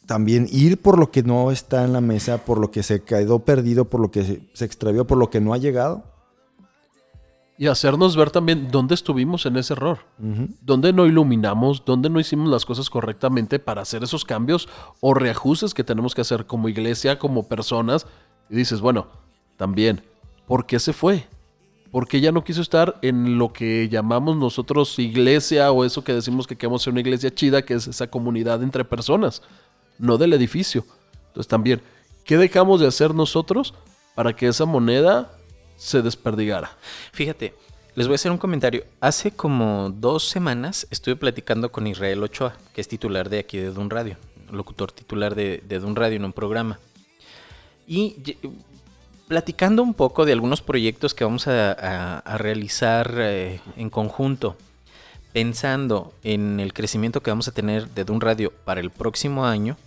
también 0.05 0.47
ir 0.51 0.81
por 0.81 0.99
lo 0.99 1.11
que 1.11 1.23
no 1.23 1.51
está 1.51 1.83
en 1.83 1.93
la 1.93 2.01
mesa, 2.01 2.45
por 2.45 2.59
lo 2.59 2.71
que 2.71 2.83
se 2.83 3.01
quedó 3.01 3.39
perdido, 3.39 3.85
por 3.85 3.99
lo 3.99 4.11
que 4.11 4.41
se 4.53 4.65
extravió, 4.65 5.05
por 5.05 5.17
lo 5.17 5.29
que 5.29 5.41
no 5.41 5.53
ha 5.53 5.57
llegado. 5.57 6.10
Y 7.57 7.67
hacernos 7.67 8.15
ver 8.15 8.31
también 8.31 8.69
dónde 8.71 8.95
estuvimos 8.95 9.45
en 9.45 9.55
ese 9.57 9.73
error. 9.73 9.99
Dónde 10.61 10.93
no 10.93 11.05
iluminamos, 11.05 11.83
dónde 11.85 12.09
no 12.09 12.19
hicimos 12.19 12.49
las 12.49 12.65
cosas 12.65 12.89
correctamente 12.89 13.59
para 13.59 13.81
hacer 13.81 14.03
esos 14.03 14.25
cambios 14.25 14.67
o 14.99 15.13
reajustes 15.13 15.73
que 15.73 15.83
tenemos 15.83 16.15
que 16.15 16.21
hacer 16.21 16.47
como 16.47 16.69
iglesia, 16.69 17.19
como 17.19 17.47
personas. 17.47 18.07
Y 18.49 18.55
dices, 18.55 18.81
bueno, 18.81 19.07
también, 19.57 20.01
¿por 20.47 20.65
qué 20.65 20.79
se 20.79 20.91
fue? 20.91 21.27
¿Por 21.91 22.07
qué 22.07 22.21
ya 22.21 22.31
no 22.31 22.43
quiso 22.43 22.61
estar 22.61 22.97
en 23.01 23.37
lo 23.37 23.51
que 23.51 23.89
llamamos 23.89 24.37
nosotros 24.37 24.97
iglesia 24.97 25.71
o 25.71 25.83
eso 25.83 26.03
que 26.03 26.13
decimos 26.13 26.47
que 26.47 26.55
queremos 26.55 26.81
ser 26.81 26.93
una 26.93 27.01
iglesia 27.01 27.35
chida, 27.35 27.63
que 27.63 27.73
es 27.73 27.85
esa 27.85 28.07
comunidad 28.07 28.63
entre 28.63 28.85
personas, 28.85 29.43
no 29.99 30.17
del 30.17 30.33
edificio? 30.33 30.85
Entonces 31.27 31.49
también, 31.49 31.81
¿qué 32.23 32.37
dejamos 32.37 32.79
de 32.79 32.87
hacer 32.87 33.13
nosotros 33.13 33.73
para 34.15 34.33
que 34.33 34.47
esa 34.47 34.65
moneda 34.65 35.31
se 35.81 36.01
desperdigara? 36.01 36.77
Fíjate, 37.11 37.55
les 37.95 38.07
voy 38.07 38.13
a 38.13 38.15
hacer 38.15 38.31
un 38.31 38.37
comentario. 38.37 38.85
Hace 38.99 39.31
como 39.31 39.89
dos 39.89 40.29
semanas 40.29 40.87
estuve 40.91 41.15
platicando 41.15 41.71
con 41.71 41.87
Israel 41.87 42.23
Ochoa, 42.23 42.55
que 42.73 42.81
es 42.81 42.87
titular 42.87 43.29
de 43.29 43.39
aquí 43.39 43.57
de 43.57 43.71
Dun 43.71 43.89
Radio, 43.89 44.17
locutor 44.51 44.91
titular 44.91 45.33
de, 45.33 45.63
de 45.67 45.79
Dun 45.79 45.95
Radio 45.95 46.17
en 46.17 46.25
un 46.25 46.33
programa. 46.33 46.79
Y 47.87 48.37
platicando 49.27 49.81
un 49.81 49.93
poco 49.93 50.25
de 50.25 50.33
algunos 50.33 50.61
proyectos 50.61 51.13
que 51.13 51.23
vamos 51.23 51.47
a 51.47 52.37
realizar 52.37 53.13
eh, 53.17 53.59
en 53.75 53.89
conjunto, 53.89 54.55
pensando 55.33 56.13
en 56.23 56.59
el 56.59 56.73
crecimiento 56.73 57.23
que 57.23 57.31
vamos 57.31 57.47
a 57.47 57.53
tener 57.53 57.89
de 57.89 58.03
Dun 58.03 58.21
Radio 58.21 58.53
para 58.65 58.81
el 58.81 58.91
próximo 58.91 59.45
año, 59.45 59.77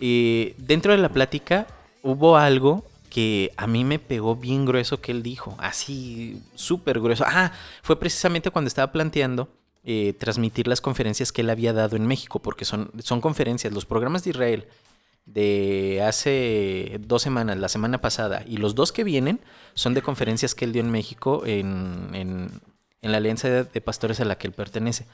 eh, 0.00 0.54
dentro 0.58 0.92
de 0.92 0.98
la 0.98 1.10
plática 1.10 1.66
hubo 2.02 2.36
algo 2.36 2.84
que 3.12 3.52
a 3.58 3.66
mí 3.66 3.84
me 3.84 3.98
pegó 3.98 4.36
bien 4.36 4.64
grueso 4.64 5.02
que 5.02 5.12
él 5.12 5.22
dijo, 5.22 5.54
así 5.58 6.40
súper 6.54 6.98
grueso. 6.98 7.24
Ah, 7.26 7.52
fue 7.82 7.98
precisamente 8.00 8.50
cuando 8.50 8.68
estaba 8.68 8.90
planteando 8.90 9.50
eh, 9.84 10.14
transmitir 10.18 10.66
las 10.66 10.80
conferencias 10.80 11.30
que 11.30 11.42
él 11.42 11.50
había 11.50 11.74
dado 11.74 11.96
en 11.96 12.06
México, 12.06 12.38
porque 12.38 12.64
son, 12.64 12.90
son 13.00 13.20
conferencias, 13.20 13.70
los 13.74 13.84
programas 13.84 14.24
de 14.24 14.30
Israel 14.30 14.66
de 15.26 16.02
hace 16.08 16.98
dos 17.06 17.20
semanas, 17.20 17.58
la 17.58 17.68
semana 17.68 17.98
pasada, 18.00 18.44
y 18.46 18.56
los 18.56 18.74
dos 18.74 18.92
que 18.92 19.04
vienen 19.04 19.40
son 19.74 19.92
de 19.92 20.00
conferencias 20.00 20.54
que 20.54 20.64
él 20.64 20.72
dio 20.72 20.80
en 20.80 20.90
México 20.90 21.42
en, 21.44 22.08
en- 22.14 22.50
en 23.02 23.10
la 23.12 23.18
alianza 23.18 23.48
de, 23.50 23.80
pastores 23.82 24.20
a 24.20 24.24
la 24.24 24.38
que 24.38 24.46
él 24.46 24.52
pertenece. 24.54 25.04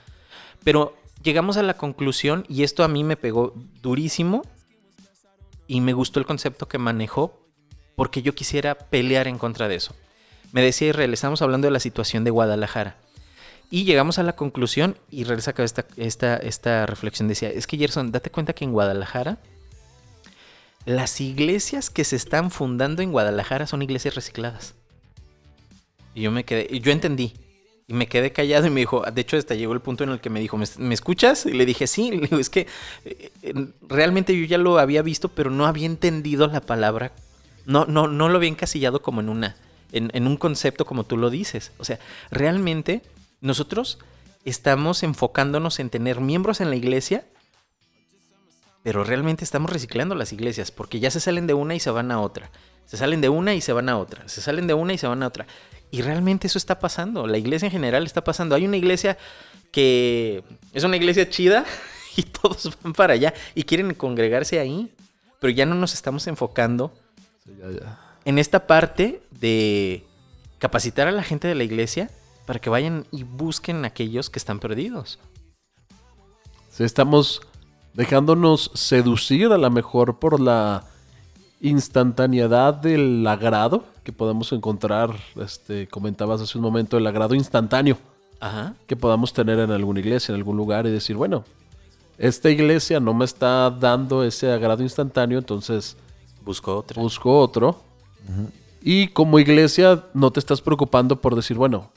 Pero 0.63 0.95
llegamos 1.25 1.57
a 1.57 1.63
la 1.65 1.75
conclusión, 1.75 2.45
y 2.49 2.63
esto 2.63 2.85
a 2.85 2.89
mí 2.89 3.03
me 3.03 3.17
pegó 3.17 3.55
durísimo, 3.83 4.43
y 5.67 5.81
me 5.81 5.95
gustó 5.95 6.21
el 6.21 6.27
concepto 6.27 6.69
que 6.69 6.79
manejó, 6.79 7.48
porque 7.99 8.23
yo 8.23 8.33
quisiera 8.33 8.77
pelear 8.77 9.27
en 9.27 9.39
contra 9.39 9.67
de 9.67 9.75
eso. 9.75 9.93
Me 10.53 10.63
decía 10.63 10.91
Israel, 10.91 11.13
estamos 11.13 11.43
hablando 11.43 11.67
de 11.67 11.73
la 11.73 11.81
situación 11.81 12.23
de 12.23 12.31
Guadalajara. 12.31 12.95
Y 13.73 13.83
llegamos 13.83 14.21
a 14.21 14.23
la 14.23 14.37
conclusión, 14.37 14.97
y 15.11 15.23
Israel 15.23 15.43
sacaba 15.43 15.65
esta, 15.65 15.85
esta, 15.97 16.37
esta 16.37 16.87
reflexión, 16.87 17.27
decía, 17.27 17.51
es 17.51 17.67
que 17.67 17.77
Gerson, 17.77 18.13
date 18.13 18.31
cuenta 18.31 18.53
que 18.53 18.65
en 18.65 18.71
Guadalajara, 18.71 19.39
las 20.87 21.21
iglesias 21.21 21.91
que 21.91 22.05
se 22.05 22.15
están 22.15 22.53
fundando 22.53 23.03
en 23.03 23.11
Guadalajara 23.11 23.67
son 23.67 23.83
iglesias 23.83 24.15
recicladas. 24.15 24.77
Y 26.15 26.23
yo 26.23 26.31
me 26.31 26.45
quedé, 26.45 26.69
y 26.71 26.79
yo 26.79 26.93
entendí. 26.93 27.35
Y 27.89 27.95
me 27.95 28.07
quedé 28.07 28.31
callado 28.31 28.69
y 28.69 28.71
me 28.71 28.79
dijo, 28.79 29.03
de 29.11 29.21
hecho 29.21 29.37
hasta 29.37 29.57
llegó 29.57 29.73
el 29.73 29.81
punto 29.81 30.05
en 30.05 30.11
el 30.11 30.21
que 30.21 30.31
me 30.31 30.39
dijo, 30.39 30.57
¿me, 30.57 30.95
escuchas? 30.95 31.47
Y 31.47 31.53
le 31.53 31.67
dije, 31.67 31.89
sí, 31.89 32.13
es 32.39 32.49
que 32.49 32.69
eh, 33.05 33.33
eh, 33.43 33.55
realmente 33.89 34.39
yo 34.39 34.47
ya 34.47 34.57
lo 34.57 34.79
había 34.79 35.03
visto, 35.03 35.31
pero 35.31 35.51
no 35.51 35.67
había 35.67 35.87
entendido 35.87 36.47
la 36.47 36.61
palabra, 36.61 37.11
no, 37.69 37.85
no, 37.85 38.09
no 38.09 38.31
lo 38.31 38.39
había 38.39 38.49
encasillado 38.49 39.03
como 39.03 39.21
en 39.21 39.29
una, 39.29 39.55
en, 39.93 40.11
en 40.15 40.27
un 40.27 40.39
concepto 40.39 40.87
como 40.87 41.05
tú 41.05 41.19
lo 41.19 41.29
dices. 41.29 41.71
O 41.77 41.85
sea, 41.85 41.99
realmente 42.31 43.03
nosotros 43.43 43.99
estamos 44.47 45.03
enfocándonos 45.03 45.79
en 45.79 45.91
tener 45.91 46.19
miembros 46.19 46.63
en 46.63 46.71
la 46.71 46.77
iglesia, 46.77 47.27
pero 48.83 49.05
realmente 49.05 49.45
estamos 49.45 49.71
reciclando 49.71 50.15
las 50.15 50.33
iglesias, 50.33 50.71
porque 50.71 50.99
ya 50.99 51.11
se 51.11 51.21
salen 51.21 51.47
de 51.47 51.53
una 51.53 51.75
y 51.75 51.81
se 51.81 51.91
van 51.91 52.11
a 52.11 52.23
otra. 52.23 52.51
Se 52.87 52.97
salen 52.97 53.21
de 53.21 53.29
una 53.29 53.53
y 53.53 53.61
se 53.61 53.75
van 53.75 53.91
a 53.91 53.99
otra. 53.99 54.27
Se 54.31 54.41
salen 54.41 54.67
de 54.67 54.73
una 54.73 54.95
y 54.95 54.99
se 54.99 55.07
van 55.07 55.23
a 55.23 55.27
otra. 55.27 55.47
Y 55.91 56.01
realmente 56.01 56.47
eso 56.47 56.57
está 56.57 56.79
pasando. 56.79 57.27
La 57.27 57.37
iglesia 57.37 57.67
en 57.67 57.73
general 57.73 58.07
está 58.07 58.25
pasando. 58.25 58.55
Hay 58.55 58.65
una 58.65 58.79
iglesia 58.79 59.19
que 59.73 60.43
es 60.73 60.85
una 60.85 60.97
iglesia 60.97 61.29
chida 61.29 61.67
y 62.17 62.23
todos 62.23 62.79
van 62.83 62.95
para 62.95 63.13
allá 63.13 63.35
y 63.55 63.65
quieren 63.65 63.93
congregarse 63.93 64.59
ahí. 64.59 64.91
Pero 65.39 65.51
ya 65.51 65.67
no 65.67 65.75
nos 65.75 65.93
estamos 65.93 66.27
enfocando 66.29 66.95
en 68.25 68.39
esta 68.39 68.67
parte 68.67 69.23
de 69.31 70.05
capacitar 70.59 71.09
a 71.09 71.13
la 71.13 71.23
gente 71.23 71.49
de 71.49 71.55
la 71.55 71.65
iglesia 71.65 72.11
para 72.47 72.59
que 72.59 72.71
vayan 72.71 73.07
y 73.11 73.25
busquen 73.25 73.85
a 73.85 73.89
aquellos 73.89 74.31
que 74.31 74.39
están 74.39 74.59
perdidos. 74.59 75.19
Sí, 76.71 76.85
estamos 76.85 77.43
dejándonos 77.95 78.71
seducir 78.75 79.53
a 79.53 79.59
lo 79.59 79.71
mejor 79.71 80.19
por 80.19 80.41
la 80.41 80.85
instantaneidad 81.61 82.75
del 82.75 83.27
agrado 83.27 83.85
que 84.05 84.13
podemos 84.13 84.53
encontrar, 84.53 85.17
este, 85.37 85.89
comentabas 85.89 86.41
hace 86.41 86.57
un 86.57 86.63
momento, 86.63 86.97
el 86.97 87.07
agrado 87.07 87.35
instantáneo 87.35 87.99
Ajá. 88.41 88.75
que 88.87 88.97
podamos 88.97 89.33
tener 89.33 89.59
en 89.59 89.71
alguna 89.71 90.01
iglesia, 90.01 90.33
en 90.33 90.39
algún 90.39 90.57
lugar 90.57 90.87
y 90.87 90.91
decir, 90.91 91.17
bueno, 91.17 91.45
esta 92.17 92.51
iglesia 92.51 93.01
no 93.01 93.13
me 93.15 93.25
está 93.25 93.71
dando 93.71 94.25
ese 94.25 94.51
agrado 94.51 94.83
instantáneo, 94.83 95.39
entonces 95.39 95.97
Busco 96.49 96.79
otra. 96.79 97.03
busco 97.03 97.39
otro. 97.39 97.79
Y 98.83 99.09
como 99.09 99.39
iglesia 99.39 100.07
no 100.15 100.31
te 100.31 100.41
estás 100.41 100.63
preocupando 100.63 101.21
por 101.21 101.35
decir, 101.37 101.59
bueno, 101.59 101.91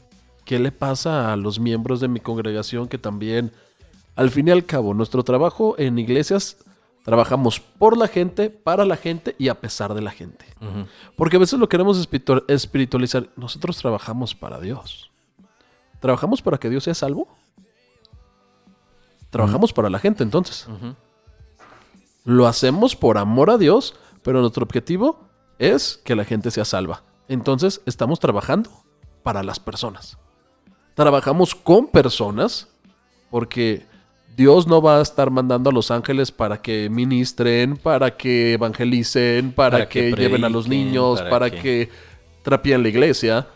¿qué 0.44 0.60
le 0.60 0.74
pasa 0.74 1.32
a 1.32 1.38
los 1.38 1.58
miembros 1.58 2.02
de 2.02 2.10
mi 2.10 2.20
congregación 2.20 2.90
que 2.90 2.98
también, 2.98 3.54
al 4.18 4.30
fin 4.30 4.50
y 4.50 4.52
al 4.52 4.66
cabo, 4.66 4.94
nuestro 4.94 5.24
trabajo 5.24 5.76
en 5.78 5.98
iglesias, 6.00 6.58
trabajamos 7.06 7.62
por 7.62 7.96
la 7.96 8.10
gente, 8.10 8.50
para 8.50 8.84
la 8.84 8.98
gente 8.98 9.38
y 9.40 9.48
a 9.48 9.56
pesar 9.62 9.94
de 9.94 10.02
la 10.02 10.12
gente? 10.12 10.44
Porque 11.16 11.38
a 11.38 11.40
veces 11.40 11.58
lo 11.58 11.70
queremos 11.70 11.98
espiritu- 11.98 12.44
espiritualizar. 12.50 13.30
Nosotros 13.38 13.78
trabajamos 13.78 14.36
para 14.36 14.60
Dios. 14.60 15.12
¿Trabajamos 16.02 16.42
para 16.42 16.58
que 16.58 16.70
Dios 16.70 16.84
sea 16.84 16.94
salvo? 16.94 17.30
Trabajamos 19.30 19.72
para 19.72 19.90
la 19.90 20.00
gente 20.00 20.24
entonces. 20.24 20.68
Lo 22.26 22.48
hacemos 22.48 22.96
por 22.96 23.18
amor 23.18 23.50
a 23.50 23.58
Dios, 23.58 23.96
pero 24.24 24.42
nuestro 24.42 24.64
objetivo 24.64 25.28
es 25.60 26.00
que 26.04 26.16
la 26.16 26.26
gente 26.26 26.52
sea 26.52 26.66
salva. 26.66 27.04
Entonces 27.28 27.82
estamos 27.86 28.20
trabajando 28.20 28.70
para 29.24 29.44
las 29.44 29.60
personas. 29.60 30.18
Trabajamos 30.96 31.56
con 31.56 31.88
personas 31.88 32.68
porque 33.30 33.86
Dios 34.36 34.68
no 34.68 34.82
va 34.82 34.98
a 34.98 35.02
estar 35.02 35.30
mandando 35.30 35.70
a 35.70 35.74
los 35.74 35.92
ángeles 35.92 36.32
para 36.32 36.62
que 36.62 36.90
ministren, 36.90 37.78
para 37.78 38.16
que 38.18 38.54
evangelicen, 38.54 39.52
para, 39.52 39.78
Para 39.78 39.90
que 39.90 40.14
que, 40.14 40.22
lleven 40.22 40.44
a 40.44 40.50
los 40.50 40.68
niños, 40.68 41.20
para 41.20 41.30
para, 41.30 41.50
que- 41.52 41.62
que... 41.62 41.90
trapeen 42.44 42.82
la 42.84 42.90
iglesia. 42.90 43.48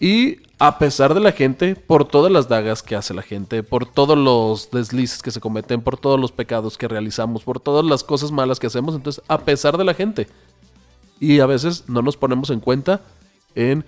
Y 0.00 0.38
a 0.58 0.78
pesar 0.78 1.14
de 1.14 1.20
la 1.20 1.32
gente, 1.32 1.76
por 1.76 2.04
todas 2.06 2.32
las 2.32 2.48
dagas 2.48 2.82
que 2.82 2.96
hace 2.96 3.14
la 3.14 3.22
gente, 3.22 3.62
por 3.62 3.86
todos 3.86 4.18
los 4.18 4.70
deslices 4.70 5.22
que 5.22 5.30
se 5.30 5.40
cometen, 5.40 5.82
por 5.82 5.96
todos 5.96 6.18
los 6.18 6.32
pecados 6.32 6.76
que 6.76 6.88
realizamos, 6.88 7.44
por 7.44 7.60
todas 7.60 7.84
las 7.84 8.02
cosas 8.02 8.32
malas 8.32 8.58
que 8.58 8.66
hacemos, 8.66 8.94
entonces 8.94 9.22
a 9.28 9.38
pesar 9.38 9.78
de 9.78 9.84
la 9.84 9.94
gente. 9.94 10.26
Y 11.20 11.40
a 11.40 11.46
veces 11.46 11.84
no 11.88 12.02
nos 12.02 12.16
ponemos 12.16 12.50
en 12.50 12.60
cuenta 12.60 13.02
en 13.54 13.84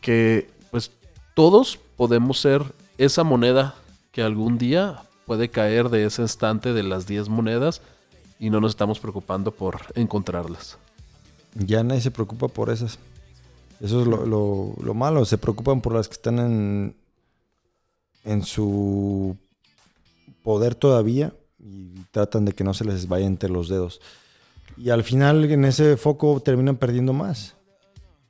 que 0.00 0.50
pues 0.70 0.90
todos 1.34 1.78
podemos 1.96 2.38
ser 2.38 2.62
esa 2.98 3.24
moneda 3.24 3.74
que 4.12 4.22
algún 4.22 4.58
día 4.58 5.02
puede 5.26 5.48
caer 5.48 5.88
de 5.88 6.04
ese 6.04 6.22
instante 6.22 6.72
de 6.72 6.82
las 6.82 7.06
10 7.06 7.28
monedas 7.28 7.80
y 8.38 8.50
no 8.50 8.60
nos 8.60 8.72
estamos 8.72 8.98
preocupando 9.00 9.52
por 9.52 9.80
encontrarlas. 9.94 10.76
Ya 11.54 11.82
nadie 11.82 12.00
se 12.00 12.10
preocupa 12.10 12.48
por 12.48 12.70
esas. 12.70 12.98
Eso 13.80 14.02
es 14.02 14.06
lo, 14.06 14.26
lo- 14.26 14.74
lo 14.82 14.94
malo. 14.94 15.24
Se 15.24 15.38
preocupan 15.38 15.80
por 15.80 15.94
las 15.94 16.08
que 16.08 16.14
están 16.14 16.38
en, 16.38 16.96
en 18.24 18.42
su 18.44 19.36
poder 20.42 20.74
todavía 20.74 21.32
y 21.58 22.00
tratan 22.10 22.44
de 22.44 22.52
que 22.52 22.64
no 22.64 22.74
se 22.74 22.84
les 22.84 23.08
vaya 23.08 23.26
entre 23.26 23.50
los 23.50 23.68
dedos. 23.68 24.00
Y 24.76 24.90
al 24.90 25.02
final 25.04 25.44
en 25.50 25.64
ese 25.64 25.96
foco 25.96 26.40
terminan 26.40 26.76
perdiendo 26.76 27.12
más. 27.12 27.54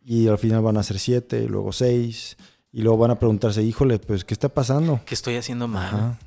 Y 0.04 0.28
al 0.28 0.38
final 0.38 0.62
van 0.62 0.76
a 0.78 0.82
ser 0.82 0.98
siete, 0.98 1.42
y 1.44 1.46
luego 1.46 1.72
seis. 1.72 2.36
Y 2.72 2.82
luego 2.82 2.98
van 2.98 3.10
a 3.12 3.18
preguntarse, 3.18 3.62
híjole, 3.62 3.98
pues, 3.98 4.24
¿qué 4.24 4.34
está 4.34 4.48
pasando? 4.48 5.00
¿Qué 5.04 5.14
estoy 5.14 5.36
haciendo 5.36 5.68
mal? 5.68 5.86
Ajá. 5.94 6.18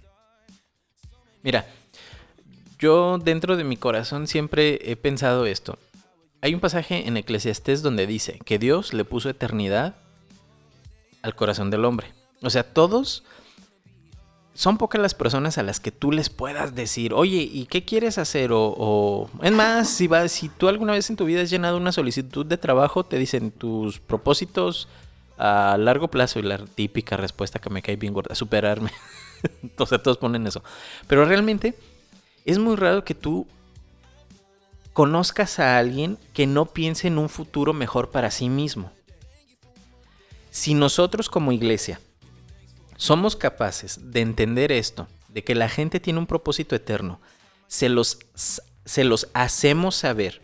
Mira, 1.41 1.65
yo 2.79 3.17
dentro 3.17 3.57
de 3.57 3.63
mi 3.63 3.75
corazón 3.77 4.27
siempre 4.27 4.79
he 4.89 4.95
pensado 4.95 5.45
esto. 5.45 5.77
Hay 6.43 6.53
un 6.53 6.59
pasaje 6.59 7.07
en 7.07 7.15
Eclesiastés 7.15 7.81
donde 7.83 8.05
dice 8.05 8.37
que 8.43 8.59
Dios 8.59 8.93
le 8.93 9.05
puso 9.05 9.29
eternidad 9.29 9.95
al 11.21 11.35
corazón 11.35 11.69
del 11.71 11.85
hombre. 11.85 12.07
O 12.41 12.49
sea, 12.49 12.63
todos 12.63 13.23
son 14.53 14.77
pocas 14.77 15.01
las 15.01 15.13
personas 15.13 15.57
a 15.57 15.63
las 15.63 15.79
que 15.79 15.93
tú 15.93 16.11
les 16.11 16.29
puedas 16.29 16.75
decir, 16.75 17.13
oye, 17.13 17.37
¿y 17.49 17.65
qué 17.67 17.85
quieres 17.85 18.17
hacer? 18.17 18.51
O, 18.51 18.75
o- 18.77 19.29
es 19.41 19.53
más, 19.53 19.87
si, 19.87 20.07
vas, 20.09 20.33
si 20.33 20.49
tú 20.49 20.67
alguna 20.67 20.91
vez 20.91 21.09
en 21.09 21.15
tu 21.15 21.23
vida 21.23 21.41
has 21.41 21.49
llenado 21.49 21.77
una 21.77 21.93
solicitud 21.93 22.45
de 22.45 22.57
trabajo, 22.57 23.05
te 23.05 23.17
dicen 23.17 23.49
tus 23.49 24.01
propósitos 24.01 24.89
a 25.37 25.77
largo 25.79 26.09
plazo 26.09 26.39
y 26.39 26.41
la 26.41 26.57
típica 26.57 27.15
respuesta 27.15 27.59
que 27.59 27.69
me 27.69 27.81
cae 27.81 27.95
bien 27.95 28.11
gorda, 28.11 28.35
superarme. 28.35 28.91
sea, 29.87 30.03
todos 30.03 30.17
ponen 30.17 30.45
eso. 30.45 30.61
Pero 31.07 31.23
realmente 31.23 31.73
es 32.43 32.59
muy 32.59 32.75
raro 32.75 33.05
que 33.05 33.15
tú 33.15 33.47
conozcas 34.93 35.59
a 35.59 35.77
alguien 35.77 36.17
que 36.33 36.47
no 36.47 36.65
piense 36.67 37.07
en 37.07 37.17
un 37.17 37.29
futuro 37.29 37.73
mejor 37.73 38.11
para 38.11 38.31
sí 38.31 38.49
mismo. 38.49 38.91
Si 40.51 40.75
nosotros 40.75 41.29
como 41.29 41.51
iglesia 41.51 41.99
somos 42.95 43.35
capaces 43.35 44.11
de 44.11 44.21
entender 44.21 44.71
esto, 44.71 45.07
de 45.29 45.43
que 45.43 45.55
la 45.55 45.67
gente 45.67 45.99
tiene 45.99 46.19
un 46.19 46.27
propósito 46.27 46.75
eterno, 46.75 47.19
se 47.67 47.89
los, 47.89 48.19
se 48.35 49.03
los 49.03 49.29
hacemos 49.33 49.95
saber, 49.95 50.41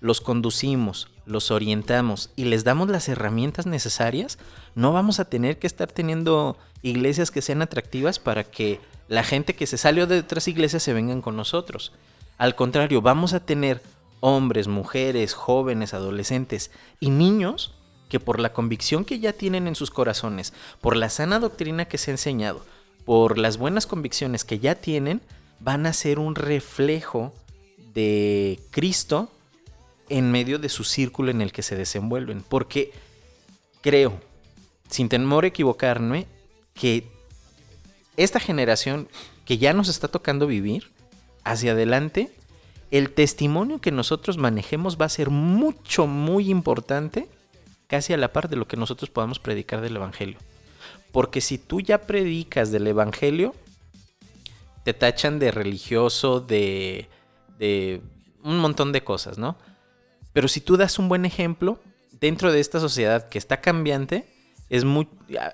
los 0.00 0.22
conducimos, 0.22 1.08
los 1.26 1.50
orientamos 1.50 2.30
y 2.34 2.46
les 2.46 2.64
damos 2.64 2.88
las 2.88 3.08
herramientas 3.08 3.66
necesarias, 3.66 4.38
no 4.74 4.92
vamos 4.92 5.20
a 5.20 5.26
tener 5.26 5.58
que 5.58 5.66
estar 5.66 5.92
teniendo 5.92 6.56
iglesias 6.80 7.30
que 7.30 7.42
sean 7.42 7.62
atractivas 7.62 8.18
para 8.18 8.44
que 8.44 8.80
la 9.08 9.22
gente 9.22 9.54
que 9.54 9.66
se 9.66 9.76
salió 9.76 10.06
de 10.06 10.20
otras 10.20 10.48
iglesias 10.48 10.82
se 10.82 10.94
vengan 10.94 11.20
con 11.20 11.36
nosotros. 11.36 11.92
Al 12.42 12.56
contrario, 12.56 13.00
vamos 13.02 13.34
a 13.34 13.46
tener 13.46 13.80
hombres, 14.18 14.66
mujeres, 14.66 15.32
jóvenes, 15.32 15.94
adolescentes 15.94 16.72
y 16.98 17.10
niños 17.10 17.72
que 18.08 18.18
por 18.18 18.40
la 18.40 18.52
convicción 18.52 19.04
que 19.04 19.20
ya 19.20 19.32
tienen 19.32 19.68
en 19.68 19.76
sus 19.76 19.92
corazones, 19.92 20.52
por 20.80 20.96
la 20.96 21.08
sana 21.08 21.38
doctrina 21.38 21.84
que 21.84 21.98
se 21.98 22.10
ha 22.10 22.14
enseñado, 22.14 22.64
por 23.04 23.38
las 23.38 23.58
buenas 23.58 23.86
convicciones 23.86 24.42
que 24.44 24.58
ya 24.58 24.74
tienen, 24.74 25.20
van 25.60 25.86
a 25.86 25.92
ser 25.92 26.18
un 26.18 26.34
reflejo 26.34 27.32
de 27.94 28.58
Cristo 28.72 29.30
en 30.08 30.32
medio 30.32 30.58
de 30.58 30.68
su 30.68 30.82
círculo 30.82 31.30
en 31.30 31.42
el 31.42 31.52
que 31.52 31.62
se 31.62 31.76
desenvuelven. 31.76 32.42
Porque 32.42 32.90
creo, 33.82 34.18
sin 34.90 35.08
temor 35.08 35.44
a 35.44 35.46
equivocarme, 35.46 36.26
que 36.74 37.06
esta 38.16 38.40
generación 38.40 39.06
que 39.44 39.58
ya 39.58 39.72
nos 39.72 39.88
está 39.88 40.08
tocando 40.08 40.48
vivir, 40.48 40.91
hacia 41.44 41.72
adelante, 41.72 42.30
el 42.90 43.10
testimonio 43.10 43.80
que 43.80 43.90
nosotros 43.90 44.36
manejemos 44.36 45.00
va 45.00 45.06
a 45.06 45.10
ser 45.10 45.30
mucho, 45.30 46.06
muy 46.06 46.50
importante, 46.50 47.28
casi 47.86 48.12
a 48.12 48.16
la 48.16 48.32
par 48.32 48.48
de 48.48 48.56
lo 48.56 48.68
que 48.68 48.76
nosotros 48.76 49.10
podamos 49.10 49.38
predicar 49.38 49.80
del 49.80 49.96
Evangelio. 49.96 50.38
Porque 51.12 51.40
si 51.40 51.58
tú 51.58 51.80
ya 51.80 52.02
predicas 52.02 52.72
del 52.72 52.86
evangelio, 52.86 53.54
te 54.82 54.94
tachan 54.94 55.38
de 55.38 55.50
religioso, 55.50 56.40
de, 56.40 57.08
de 57.58 58.00
un 58.42 58.58
montón 58.58 58.92
de 58.92 59.04
cosas, 59.04 59.38
¿no? 59.38 59.56
Pero 60.32 60.48
si 60.48 60.60
tú 60.60 60.76
das 60.76 60.98
un 60.98 61.08
buen 61.08 61.26
ejemplo, 61.26 61.78
dentro 62.18 62.50
de 62.50 62.60
esta 62.60 62.80
sociedad 62.80 63.28
que 63.28 63.38
está 63.38 63.60
cambiante, 63.60 64.26
es 64.70 64.84
muy, 64.84 65.06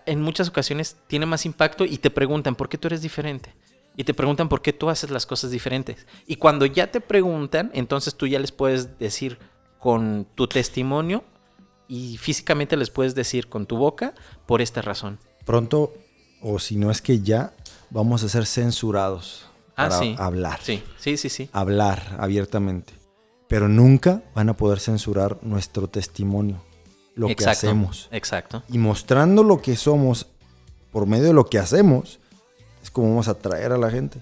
en 0.06 0.22
muchas 0.22 0.48
ocasiones 0.48 0.96
tiene 1.08 1.26
más 1.26 1.44
impacto 1.44 1.84
y 1.84 1.98
te 1.98 2.10
preguntan 2.10 2.54
por 2.54 2.68
qué 2.68 2.78
tú 2.78 2.86
eres 2.86 3.02
diferente. 3.02 3.52
Y 3.98 4.04
te 4.04 4.14
preguntan 4.14 4.48
por 4.48 4.62
qué 4.62 4.72
tú 4.72 4.88
haces 4.90 5.10
las 5.10 5.26
cosas 5.26 5.50
diferentes. 5.50 6.06
Y 6.24 6.36
cuando 6.36 6.64
ya 6.66 6.90
te 6.92 7.00
preguntan, 7.00 7.72
entonces 7.74 8.14
tú 8.14 8.28
ya 8.28 8.38
les 8.38 8.52
puedes 8.52 8.96
decir 8.96 9.40
con 9.80 10.28
tu 10.36 10.46
testimonio 10.46 11.24
y 11.88 12.16
físicamente 12.16 12.76
les 12.76 12.90
puedes 12.90 13.16
decir 13.16 13.48
con 13.48 13.66
tu 13.66 13.76
boca 13.76 14.14
por 14.46 14.62
esta 14.62 14.82
razón. 14.82 15.18
Pronto, 15.44 15.92
o 16.40 16.60
si 16.60 16.76
no 16.76 16.92
es 16.92 17.02
que 17.02 17.22
ya, 17.22 17.54
vamos 17.90 18.22
a 18.22 18.28
ser 18.28 18.46
censurados 18.46 19.46
Ah, 19.78 19.88
para 19.88 19.98
sí. 19.98 20.14
hablar. 20.16 20.60
Sí, 20.62 20.82
sí, 20.96 21.16
sí, 21.16 21.28
sí. 21.28 21.50
Hablar 21.52 22.16
abiertamente. 22.20 22.92
Pero 23.48 23.68
nunca 23.68 24.22
van 24.32 24.48
a 24.48 24.56
poder 24.56 24.78
censurar 24.78 25.38
nuestro 25.42 25.88
testimonio, 25.88 26.62
lo 27.16 27.34
que 27.34 27.46
hacemos. 27.46 28.08
Exacto. 28.12 28.62
Y 28.68 28.78
mostrando 28.78 29.42
lo 29.42 29.60
que 29.60 29.74
somos 29.74 30.26
por 30.92 31.06
medio 31.06 31.26
de 31.26 31.32
lo 31.32 31.46
que 31.46 31.58
hacemos, 31.58 32.20
es 32.82 32.90
como 32.90 33.08
vamos 33.10 33.28
a 33.28 33.32
atraer 33.32 33.72
a 33.72 33.78
la 33.78 33.90
gente. 33.90 34.18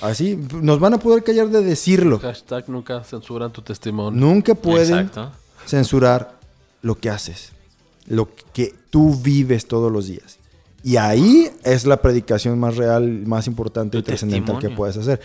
Así, 0.00 0.36
nos 0.60 0.80
van 0.80 0.94
a 0.94 0.98
poder 0.98 1.22
callar 1.22 1.48
de 1.48 1.62
decirlo. 1.62 2.18
Hashtag 2.18 2.68
nunca 2.68 3.04
censuran 3.04 3.52
tu 3.52 3.62
testimonio. 3.62 4.18
Nunca 4.20 4.54
pueden 4.54 5.06
Exacto. 5.06 5.32
censurar 5.64 6.40
lo 6.82 6.96
que 6.96 7.08
haces, 7.08 7.52
lo 8.06 8.28
que 8.52 8.74
tú 8.90 9.14
vives 9.14 9.66
todos 9.66 9.92
los 9.92 10.08
días. 10.08 10.38
Y 10.82 10.96
ahí 10.96 11.48
es 11.62 11.86
la 11.86 12.02
predicación 12.02 12.58
más 12.58 12.76
real, 12.76 13.08
más 13.26 13.46
importante 13.46 13.92
Tu 13.92 13.98
y 13.98 14.02
trascendental 14.02 14.58
que 14.58 14.70
puedes 14.70 14.96
hacer. 14.96 15.20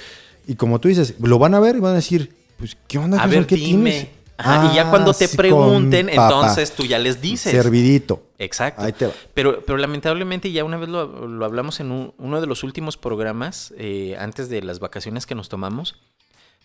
Y 0.46 0.54
como 0.56 0.80
tú 0.80 0.88
dices, 0.90 1.16
lo 1.20 1.40
van 1.40 1.56
a 1.56 1.60
ver 1.60 1.76
y 1.78 1.80
van 1.80 1.94
a 1.94 1.96
decir, 1.96 2.36
pues, 2.58 2.78
¿qué 2.88 3.00
onda? 3.00 3.20
A 3.22 3.26
ver, 3.26 3.48
¿Qué 3.48 3.56
dime. 3.56 3.92
tienes? 3.92 4.08
Ajá, 4.38 4.72
y 4.72 4.76
ya 4.76 4.90
cuando 4.90 5.14
te 5.14 5.26
Ah, 5.26 5.28
sí, 5.28 5.38
pregunten, 5.38 6.10
entonces 6.10 6.72
tú 6.76 6.86
ya 6.86 7.00
les 7.00 7.22
dices. 7.22 7.52
Servidito. 7.52 8.22
Exacto. 8.38 8.82
Ahí 8.84 8.94
te 8.94 9.08
va. 9.08 9.14
Pero, 9.34 9.64
pero 9.66 9.78
lamentablemente 9.78 10.52
ya 10.52 10.64
una 10.64 10.78
vez 10.78 10.90
lo, 10.90 11.28
lo 11.28 11.44
hablamos 11.46 11.80
en 11.80 11.92
un- 11.92 12.14
uno 12.20 12.40
de 12.40 12.46
los 12.48 12.64
últimos 12.64 12.98
programas, 12.98 13.74
eh, 13.78 14.16
antes 14.20 14.48
de 14.50 14.62
las 14.62 14.80
vacaciones 14.80 15.26
que 15.26 15.34
nos 15.36 15.50
tomamos, 15.50 15.96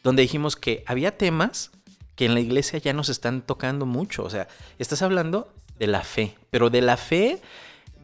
donde 0.05 0.23
dijimos 0.23 0.57
que 0.57 0.85
había 0.87 1.17
temas 1.17 1.71
que 2.15 2.27
en 2.27 2.35
la 2.35 2.41
iglesia 2.41 2.79
ya 2.79 2.93
nos 2.93 3.09
están 3.09 3.41
tocando 3.41 3.87
mucho. 3.87 4.23
O 4.25 4.29
sea, 4.31 4.49
estás 4.79 5.01
hablando 5.01 5.49
de 5.79 5.87
la 5.87 6.03
fe, 6.03 6.35
pero 6.51 6.69
de 6.69 6.83
la 6.83 6.99
fe, 6.99 7.39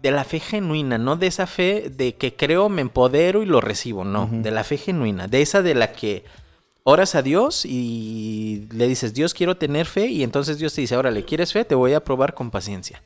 de 0.01 0.11
la 0.13 0.25
fe 0.25 0.41
genuina, 0.41 0.97
no 0.97 1.17
de 1.17 1.27
esa 1.27 1.47
fe 1.47 1.91
de 1.95 2.15
que 2.15 2.35
creo, 2.35 2.71
me 2.71 2.81
empodero 2.81 3.43
y 3.43 3.47
lo 3.47 3.61
recibo, 3.61 4.05
no, 4.05 4.29
de 4.33 4.51
la 4.51 4.65
fe 4.65 4.79
genuina, 4.79 5.27
de 5.29 5.43
esa 5.43 5.61
de 5.61 5.75
la 5.75 5.93
que 5.93 6.25
oras 6.89 7.15
a 7.15 7.21
Dios 7.21 7.67
y 7.67 8.67
le 8.73 8.89
dices, 8.89 9.13
Dios 9.13 9.35
quiero 9.35 9.59
tener 9.59 9.85
fe 9.85 10.07
y 10.07 10.23
entonces 10.23 10.57
Dios 10.57 10.73
te 10.73 10.81
dice, 10.81 10.97
órale, 10.97 11.23
¿quieres 11.23 11.53
fe? 11.53 11.67
Te 11.67 11.75
voy 11.75 11.93
a 11.93 12.03
probar 12.03 12.33
con 12.33 12.51
paciencia. 12.51 13.03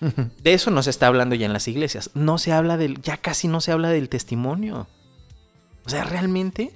De 0.00 0.54
eso 0.54 0.70
no 0.70 0.80
se 0.84 0.90
está 0.90 1.08
hablando 1.08 1.34
ya 1.34 1.46
en 1.46 1.52
las 1.52 1.66
iglesias. 1.66 2.10
No 2.14 2.38
se 2.38 2.52
habla 2.52 2.76
del, 2.76 3.02
ya 3.02 3.16
casi 3.16 3.48
no 3.48 3.60
se 3.60 3.72
habla 3.72 3.90
del 3.90 4.08
testimonio. 4.08 4.86
O 5.84 5.90
sea, 5.90 6.04
realmente 6.04 6.70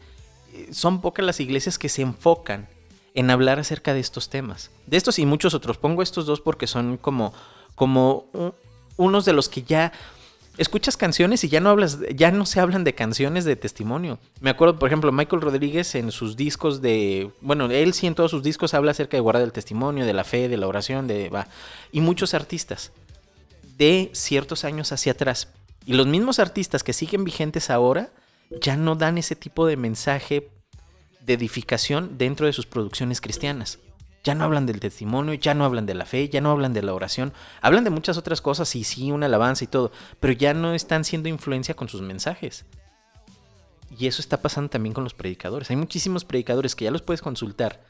eh, 0.52 0.70
son 0.72 1.00
pocas 1.00 1.24
las 1.24 1.38
iglesias 1.38 1.78
que 1.78 1.88
se 1.88 2.02
enfocan 2.02 2.68
en 3.14 3.30
hablar 3.30 3.60
acerca 3.60 3.94
de 3.94 4.00
estos 4.00 4.28
temas. 4.28 4.72
De 4.88 4.96
estos 4.96 5.20
y 5.20 5.26
muchos 5.26 5.54
otros. 5.54 5.78
Pongo 5.78 6.02
estos 6.02 6.26
dos 6.26 6.40
porque 6.40 6.66
son 6.66 6.96
como, 6.96 7.32
como 7.76 8.26
unos 8.96 9.24
de 9.24 9.34
los 9.34 9.48
que 9.48 9.62
ya 9.62 9.92
escuchas 10.60 10.98
canciones 10.98 11.42
y 11.42 11.48
ya 11.48 11.58
no 11.60 11.70
hablas, 11.70 12.00
ya 12.14 12.30
no 12.30 12.44
se 12.44 12.60
hablan 12.60 12.84
de 12.84 12.94
canciones 12.94 13.46
de 13.46 13.56
testimonio. 13.56 14.18
Me 14.40 14.50
acuerdo, 14.50 14.78
por 14.78 14.88
ejemplo, 14.88 15.10
Michael 15.10 15.40
Rodríguez 15.40 15.94
en 15.94 16.12
sus 16.12 16.36
discos 16.36 16.82
de, 16.82 17.30
bueno, 17.40 17.70
él 17.70 17.94
sí 17.94 18.06
en 18.06 18.14
todos 18.14 18.30
sus 18.30 18.42
discos 18.42 18.74
habla 18.74 18.90
acerca 18.90 19.16
de 19.16 19.22
guardar 19.22 19.42
el 19.42 19.52
testimonio, 19.52 20.04
de 20.04 20.12
la 20.12 20.22
fe, 20.22 20.48
de 20.48 20.58
la 20.58 20.68
oración, 20.68 21.06
de 21.06 21.30
va, 21.30 21.48
y 21.92 22.02
muchos 22.02 22.34
artistas 22.34 22.92
de 23.78 24.10
ciertos 24.12 24.64
años 24.64 24.92
hacia 24.92 25.12
atrás. 25.12 25.48
Y 25.86 25.94
los 25.94 26.06
mismos 26.06 26.38
artistas 26.38 26.84
que 26.84 26.92
siguen 26.92 27.24
vigentes 27.24 27.70
ahora 27.70 28.10
ya 28.60 28.76
no 28.76 28.96
dan 28.96 29.16
ese 29.16 29.36
tipo 29.36 29.66
de 29.66 29.78
mensaje 29.78 30.50
de 31.24 31.32
edificación 31.32 32.18
dentro 32.18 32.44
de 32.44 32.52
sus 32.52 32.66
producciones 32.66 33.22
cristianas. 33.22 33.78
Ya 34.22 34.34
no 34.34 34.44
hablan 34.44 34.66
del 34.66 34.80
testimonio, 34.80 35.34
ya 35.34 35.54
no 35.54 35.64
hablan 35.64 35.86
de 35.86 35.94
la 35.94 36.04
fe, 36.04 36.28
ya 36.28 36.40
no 36.40 36.50
hablan 36.50 36.74
de 36.74 36.82
la 36.82 36.92
oración. 36.92 37.32
Hablan 37.62 37.84
de 37.84 37.90
muchas 37.90 38.18
otras 38.18 38.40
cosas 38.40 38.76
y 38.76 38.84
sí, 38.84 39.10
una 39.12 39.26
alabanza 39.26 39.64
y 39.64 39.66
todo, 39.66 39.92
pero 40.20 40.32
ya 40.34 40.52
no 40.52 40.74
están 40.74 41.04
siendo 41.04 41.28
influencia 41.28 41.74
con 41.74 41.88
sus 41.88 42.02
mensajes. 42.02 42.66
Y 43.98 44.06
eso 44.06 44.20
está 44.20 44.42
pasando 44.42 44.70
también 44.70 44.92
con 44.92 45.04
los 45.04 45.14
predicadores. 45.14 45.70
Hay 45.70 45.76
muchísimos 45.76 46.24
predicadores 46.24 46.74
que 46.74 46.84
ya 46.84 46.90
los 46.90 47.02
puedes 47.02 47.22
consultar 47.22 47.80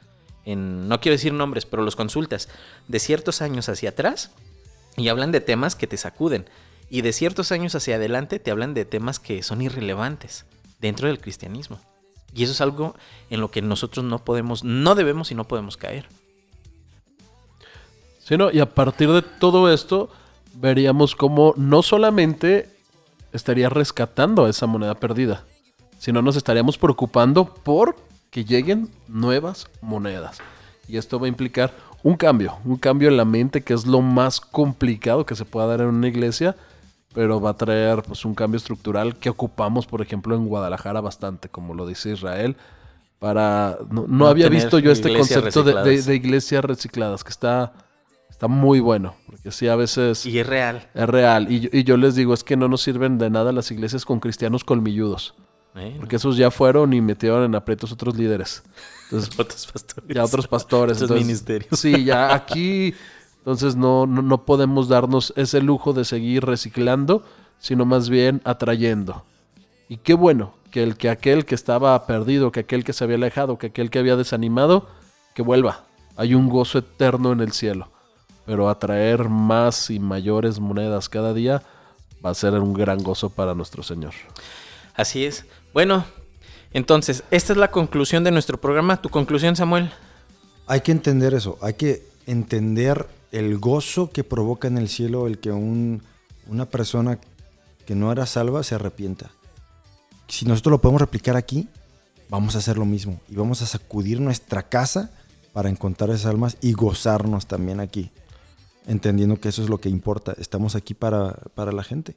en, 0.45 0.89
no 0.89 1.01
quiero 1.01 1.15
decir 1.15 1.33
nombres, 1.33 1.67
pero 1.67 1.83
los 1.83 1.97
consultas 1.97 2.49
de 2.89 2.99
ciertos 2.99 3.43
años 3.43 3.69
hacia 3.69 3.91
atrás 3.91 4.31
y 4.97 5.09
hablan 5.09 5.33
de 5.33 5.41
temas 5.41 5.75
que 5.75 5.87
te 5.87 5.97
sacuden. 5.97 6.49
Y 6.89 7.03
de 7.03 7.13
ciertos 7.13 7.53
años 7.53 7.75
hacia 7.75 7.97
adelante 7.97 8.39
te 8.39 8.51
hablan 8.51 8.75
de 8.75 8.85
temas 8.85 9.21
que 9.21 9.43
son 9.43 9.63
irrelevantes 9.63 10.47
dentro 10.81 11.09
del 11.09 11.21
cristianismo. 11.21 11.81
Y 12.35 12.45
eso 12.45 12.53
es 12.53 12.61
algo 12.61 12.97
en 13.29 13.41
lo 13.41 13.51
que 13.51 13.63
nosotros 13.63 14.05
no 14.05 14.25
podemos, 14.25 14.65
no 14.65 14.95
debemos 14.95 15.31
y 15.31 15.35
no 15.35 15.47
podemos 15.47 15.77
caer. 15.77 16.09
Sí, 18.31 18.37
¿no? 18.37 18.53
Y 18.53 18.61
a 18.61 18.67
partir 18.67 19.11
de 19.11 19.23
todo 19.23 19.73
esto, 19.73 20.09
veríamos 20.55 21.17
cómo 21.17 21.53
no 21.57 21.83
solamente 21.83 22.71
estaría 23.33 23.69
rescatando 23.69 24.47
esa 24.47 24.69
moneda 24.69 24.95
perdida, 24.95 25.43
sino 25.99 26.23
nos 26.23 26.37
estaríamos 26.37 26.79
preocupando 26.79 27.45
por 27.45 27.97
que 28.31 28.45
lleguen 28.45 28.89
nuevas 29.09 29.69
monedas. 29.83 30.39
Y 30.87 30.97
esto 30.97 31.19
va 31.19 31.27
a 31.27 31.29
implicar 31.29 31.73
un 32.05 32.15
cambio, 32.15 32.57
un 32.65 32.77
cambio 32.77 33.09
en 33.09 33.17
la 33.17 33.25
mente 33.25 33.63
que 33.63 33.75
es 33.75 33.85
lo 33.85 34.01
más 34.01 34.41
complicado 34.41 35.27
que 35.27 35.35
se 35.35 35.45
pueda 35.45 35.67
dar 35.67 35.81
en 35.81 35.89
una 35.89 36.07
iglesia, 36.07 36.55
pero 37.13 37.41
va 37.41 37.51
a 37.51 37.57
traer 37.57 38.03
pues, 38.05 38.25
un 38.25 38.37
cambio 38.37 38.59
estructural 38.59 39.17
que 39.17 39.29
ocupamos, 39.31 39.87
por 39.89 40.03
ejemplo, 40.03 40.37
en 40.37 40.47
Guadalajara 40.47 41.01
bastante, 41.01 41.49
como 41.49 41.75
lo 41.75 41.85
dice 41.85 42.13
Israel. 42.13 42.55
Para 43.19 43.79
no, 43.91 44.03
no 44.03 44.07
No 44.07 44.27
había 44.29 44.49
visto 44.49 44.79
yo 44.79 44.93
este 44.93 45.13
concepto 45.17 45.65
de, 45.65 45.73
de- 45.73 45.81
recicladas. 45.81 46.07
de 46.07 46.15
iglesias 46.15 46.65
recicladas, 46.65 47.25
que 47.25 47.31
está, 47.31 47.73
está 48.41 48.49
muy 48.49 48.81
bueno, 48.81 49.17
porque 49.27 49.51
sí 49.51 49.69
a 49.69 49.77
veces 49.77 50.25
Y 50.25 50.39
es 50.39 50.47
real. 50.47 50.89
es 50.95 51.07
real. 51.07 51.53
Y 51.53 51.61
yo, 51.61 51.69
y 51.75 51.85
yo 51.85 51.99
les 51.99 52.15
digo, 52.15 52.33
es 52.33 52.43
que 52.43 52.57
no 52.57 52.69
nos 52.69 52.81
sirven 52.81 53.19
de 53.19 53.29
nada 53.29 53.53
las 53.53 53.71
iglesias 53.71 54.07
con 54.07 54.19
cristianos 54.19 54.65
colmilludos, 54.65 55.35
porque 55.99 56.17
esos 56.17 56.39
ya 56.39 56.51
fueron 56.51 56.95
y 56.95 57.03
metieron 57.03 57.45
en 57.45 57.55
aprietos 57.55 57.93
otros 57.93 58.17
líderes. 58.17 58.63
Entonces, 59.05 59.31
Otros 59.39 59.67
pastores. 59.67 60.17
ya 60.17 60.25
otros 60.25 60.49
pastores. 60.49 60.97
Otros 60.97 61.11
entonces, 61.11 61.27
ministerios. 61.27 61.79
Sí, 61.79 62.03
ya 62.03 62.35
aquí, 62.35 62.95
entonces 63.41 63.77
no, 63.77 64.07
no, 64.07 64.23
no 64.23 64.47
podemos 64.47 64.89
darnos 64.89 65.35
ese 65.37 65.61
lujo 65.61 65.93
de 65.93 66.07
seguir 66.07 66.47
reciclando, 66.47 67.23
sino 67.59 67.85
más 67.85 68.09
bien 68.09 68.41
atrayendo. 68.45 69.23
Y 69.91 69.99
qué 69.99 70.15
bueno 70.15 70.55
que 70.71 70.83
el 70.83 70.97
que 70.97 71.11
aquel 71.11 71.45
que 71.45 71.55
estaba 71.55 72.07
perdido, 72.07 72.53
que 72.53 72.61
aquel 72.61 72.85
que 72.85 72.95
se 72.95 73.05
había 73.05 73.17
alejado, 73.17 73.59
que 73.59 73.67
aquel 73.67 73.91
que 73.91 73.99
había 73.99 74.17
desanimado, 74.17 74.89
que 75.35 75.43
vuelva. 75.43 75.85
Hay 76.17 76.35
un 76.35 76.49
gozo 76.49 76.79
eterno 76.79 77.33
en 77.33 77.41
el 77.41 77.53
cielo. 77.53 77.91
Pero 78.51 78.69
atraer 78.69 79.29
más 79.29 79.91
y 79.91 80.01
mayores 80.01 80.59
monedas 80.59 81.09
cada 81.09 81.33
día 81.33 81.63
va 82.27 82.31
a 82.31 82.35
ser 82.35 82.55
un 82.55 82.75
gran 82.75 83.01
gozo 83.01 83.31
para 83.31 83.55
nuestro 83.55 83.85
Señor. 83.85 84.13
Así 84.97 85.25
es. 85.25 85.45
Bueno, 85.73 86.05
entonces, 86.73 87.23
esta 87.31 87.53
es 87.53 87.57
la 87.61 87.71
conclusión 87.71 88.25
de 88.25 88.33
nuestro 88.33 88.61
programa. 88.61 89.01
¿Tu 89.01 89.09
conclusión, 89.09 89.55
Samuel? 89.55 89.93
Hay 90.67 90.81
que 90.81 90.91
entender 90.91 91.33
eso, 91.33 91.59
hay 91.63 91.75
que 91.75 92.03
entender 92.27 93.07
el 93.31 93.57
gozo 93.59 94.11
que 94.11 94.25
provoca 94.25 94.67
en 94.67 94.79
el 94.79 94.89
cielo 94.89 95.29
el 95.29 95.39
que 95.39 95.53
un- 95.53 96.03
una 96.49 96.67
persona 96.67 97.21
que 97.87 97.95
no 97.95 98.11
era 98.11 98.27
salva 98.27 98.65
se 98.65 98.75
arrepienta. 98.75 99.31
Si 100.27 100.45
nosotros 100.45 100.73
lo 100.73 100.81
podemos 100.81 101.01
replicar 101.03 101.37
aquí, 101.37 101.69
vamos 102.29 102.57
a 102.57 102.59
hacer 102.59 102.79
lo 102.79 102.85
mismo 102.85 103.21
y 103.29 103.37
vamos 103.37 103.63
a 103.63 103.67
sacudir 103.67 104.21
nuestra 104.21 104.65
casa 104.65 105.13
para 105.53 105.69
encontrar 105.71 106.11
esas 106.11 106.27
almas 106.27 106.57
y 106.61 106.73
gozarnos 106.73 107.47
también 107.47 107.79
aquí, 107.79 108.11
entendiendo 108.91 109.41
que 109.41 109.49
eso 109.49 109.63
es 109.63 109.69
lo 109.69 109.79
que 109.79 109.89
importa. 109.89 110.35
Estamos 110.39 110.75
aquí 110.75 110.95
para, 110.95 111.33
para 111.55 111.73
la 111.73 111.83
gente. 111.85 112.17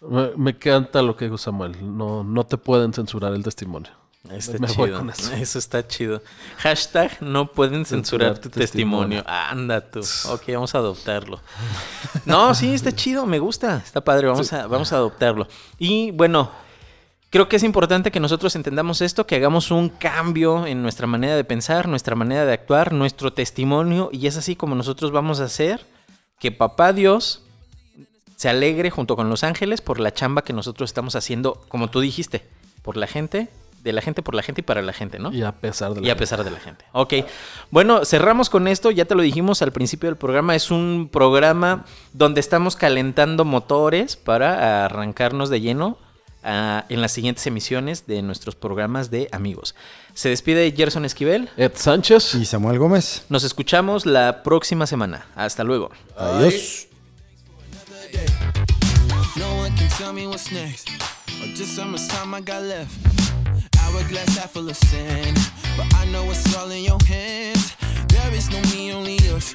Me, 0.00 0.30
me 0.36 0.50
encanta 0.52 1.02
lo 1.02 1.16
que 1.16 1.24
dijo 1.26 1.38
Samuel. 1.38 1.76
No, 1.96 2.24
no 2.24 2.44
te 2.44 2.56
pueden 2.56 2.92
censurar 2.92 3.32
el 3.32 3.42
testimonio. 3.42 3.90
Está 4.30 4.58
Me 4.58 4.66
voy 4.72 4.88
chido. 4.88 4.98
con 4.98 5.10
eso. 5.10 5.32
Eso. 5.32 5.58
está 5.58 5.86
chido. 5.86 6.22
Hashtag 6.58 7.22
no 7.22 7.46
pueden 7.50 7.84
censurar, 7.86 8.34
Censurar 8.34 8.38
tu 8.38 8.50
tu 8.50 8.60
testimonio. 8.60 9.22
Anda 9.26 9.80
tú. 9.80 10.00
Ok, 10.30 10.42
vamos 10.48 10.74
a 10.74 10.78
adoptarlo. 10.78 11.40
No, 12.26 12.54
sí, 12.54 12.74
está 12.74 12.92
chido, 12.92 13.24
me 13.26 13.38
gusta. 13.38 13.78
Está 13.78 14.02
padre, 14.02 14.26
vamos, 14.26 14.52
a, 14.52 14.66
vamos 14.66 14.92
a 14.92 14.96
adoptarlo. 14.96 15.46
Y 15.78 16.10
bueno, 16.10 16.50
creo 17.30 17.48
que 17.48 17.56
es 17.56 17.62
importante 17.62 18.10
que 18.10 18.20
nosotros 18.20 18.56
entendamos 18.56 19.00
esto, 19.00 19.26
que 19.26 19.36
hagamos 19.36 19.70
un 19.70 19.88
cambio 19.88 20.66
en 20.66 20.82
nuestra 20.82 21.06
manera 21.06 21.36
de 21.36 21.44
pensar, 21.44 21.88
nuestra 21.88 22.14
manera 22.14 22.44
de 22.44 22.52
actuar, 22.52 22.92
nuestro 22.92 23.32
testimonio. 23.32 24.10
Y 24.12 24.26
es 24.26 24.36
así 24.36 24.56
como 24.56 24.74
nosotros 24.74 25.10
vamos 25.10 25.40
a 25.40 25.44
hacer 25.44 25.84
que 26.38 26.52
papá 26.52 26.92
Dios 26.92 27.42
se 28.36 28.48
alegre 28.48 28.90
junto 28.90 29.16
con 29.16 29.28
los 29.28 29.42
ángeles 29.42 29.80
por 29.80 29.98
la 29.98 30.12
chamba 30.12 30.42
que 30.42 30.52
nosotros 30.52 30.90
estamos 30.90 31.16
haciendo, 31.16 31.60
como 31.68 31.88
tú 31.88 32.00
dijiste, 32.00 32.44
por 32.82 32.96
la 32.96 33.08
gente, 33.08 33.48
de 33.82 33.92
la 33.92 34.00
gente, 34.00 34.22
por 34.22 34.34
la 34.34 34.42
gente 34.42 34.60
y 34.60 34.64
para 34.64 34.82
la 34.82 34.92
gente, 34.92 35.18
¿no? 35.18 35.32
Y 35.32 35.42
a 35.42 35.52
pesar 35.52 35.94
de 35.94 36.00
la 36.00 36.06
Y 36.06 36.10
a 36.10 36.16
pesar 36.16 36.44
de 36.44 36.50
la 36.50 36.60
gente. 36.60 36.84
Ok. 36.92 37.14
Bueno, 37.70 38.04
cerramos 38.04 38.50
con 38.50 38.68
esto. 38.68 38.90
Ya 38.90 39.04
te 39.04 39.14
lo 39.14 39.22
dijimos 39.22 39.62
al 39.62 39.72
principio 39.72 40.08
del 40.08 40.16
programa. 40.16 40.54
Es 40.54 40.70
un 40.70 41.08
programa 41.12 41.84
donde 42.12 42.40
estamos 42.40 42.76
calentando 42.76 43.44
motores 43.44 44.16
para 44.16 44.84
arrancarnos 44.84 45.48
de 45.48 45.60
lleno 45.60 45.98
ah, 46.44 46.84
en 46.88 47.00
las 47.00 47.12
siguientes 47.12 47.46
emisiones 47.46 48.06
de 48.06 48.22
nuestros 48.22 48.54
programas 48.54 49.10
de 49.10 49.28
amigos. 49.32 49.74
Se 50.14 50.28
despide 50.28 50.72
Gerson 50.76 51.04
Esquivel. 51.04 51.48
Ed 51.56 51.72
Sánchez. 51.74 52.34
Y 52.34 52.44
Samuel 52.44 52.78
Gómez. 52.78 53.24
Nos 53.28 53.44
escuchamos 53.44 54.06
la 54.06 54.42
próxima 54.42 54.86
semana. 54.86 55.26
Hasta 55.34 55.64
luego. 55.64 55.90
Adiós. 56.16 56.86
Hourglass 63.88 64.36
half 64.36 64.52
full 64.52 64.68
of 64.68 64.76
sand, 64.76 65.36
but 65.76 65.86
I 65.94 66.04
know 66.12 66.30
it's 66.30 66.56
all 66.56 66.70
in 66.70 66.84
your 66.84 66.98
hands. 67.06 67.74
There 68.08 68.34
is 68.34 68.50
no 68.50 68.60
me, 68.70 68.92
only 68.92 69.16
us. 69.34 69.54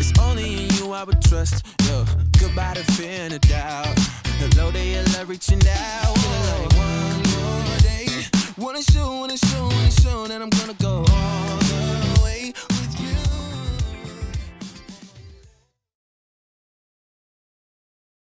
It's 0.00 0.18
only 0.18 0.64
in 0.64 0.74
you 0.76 0.92
I 0.92 1.04
would 1.04 1.20
trust. 1.22 1.66
Yeah. 1.84 2.04
Goodbye 2.40 2.74
to 2.74 2.84
fear 2.92 3.10
and 3.10 3.34
a 3.34 3.38
doubt. 3.38 4.25
Hello 4.38 4.68
your 4.68 5.02
love 5.14 5.28
reaching 5.30 5.62
out. 5.66 6.14
Like 6.14 6.72
one 6.76 7.22
more 7.32 7.78
day. 7.78 8.06
Wanna 8.58 8.82
show, 8.82 9.20
wanna 9.20 9.38
show, 9.38 9.62
wanna 9.62 9.90
show 9.90 10.26
that 10.26 10.42
I'm 10.42 10.50
gonna 10.50 10.74
go 10.74 11.04
all 11.10 11.65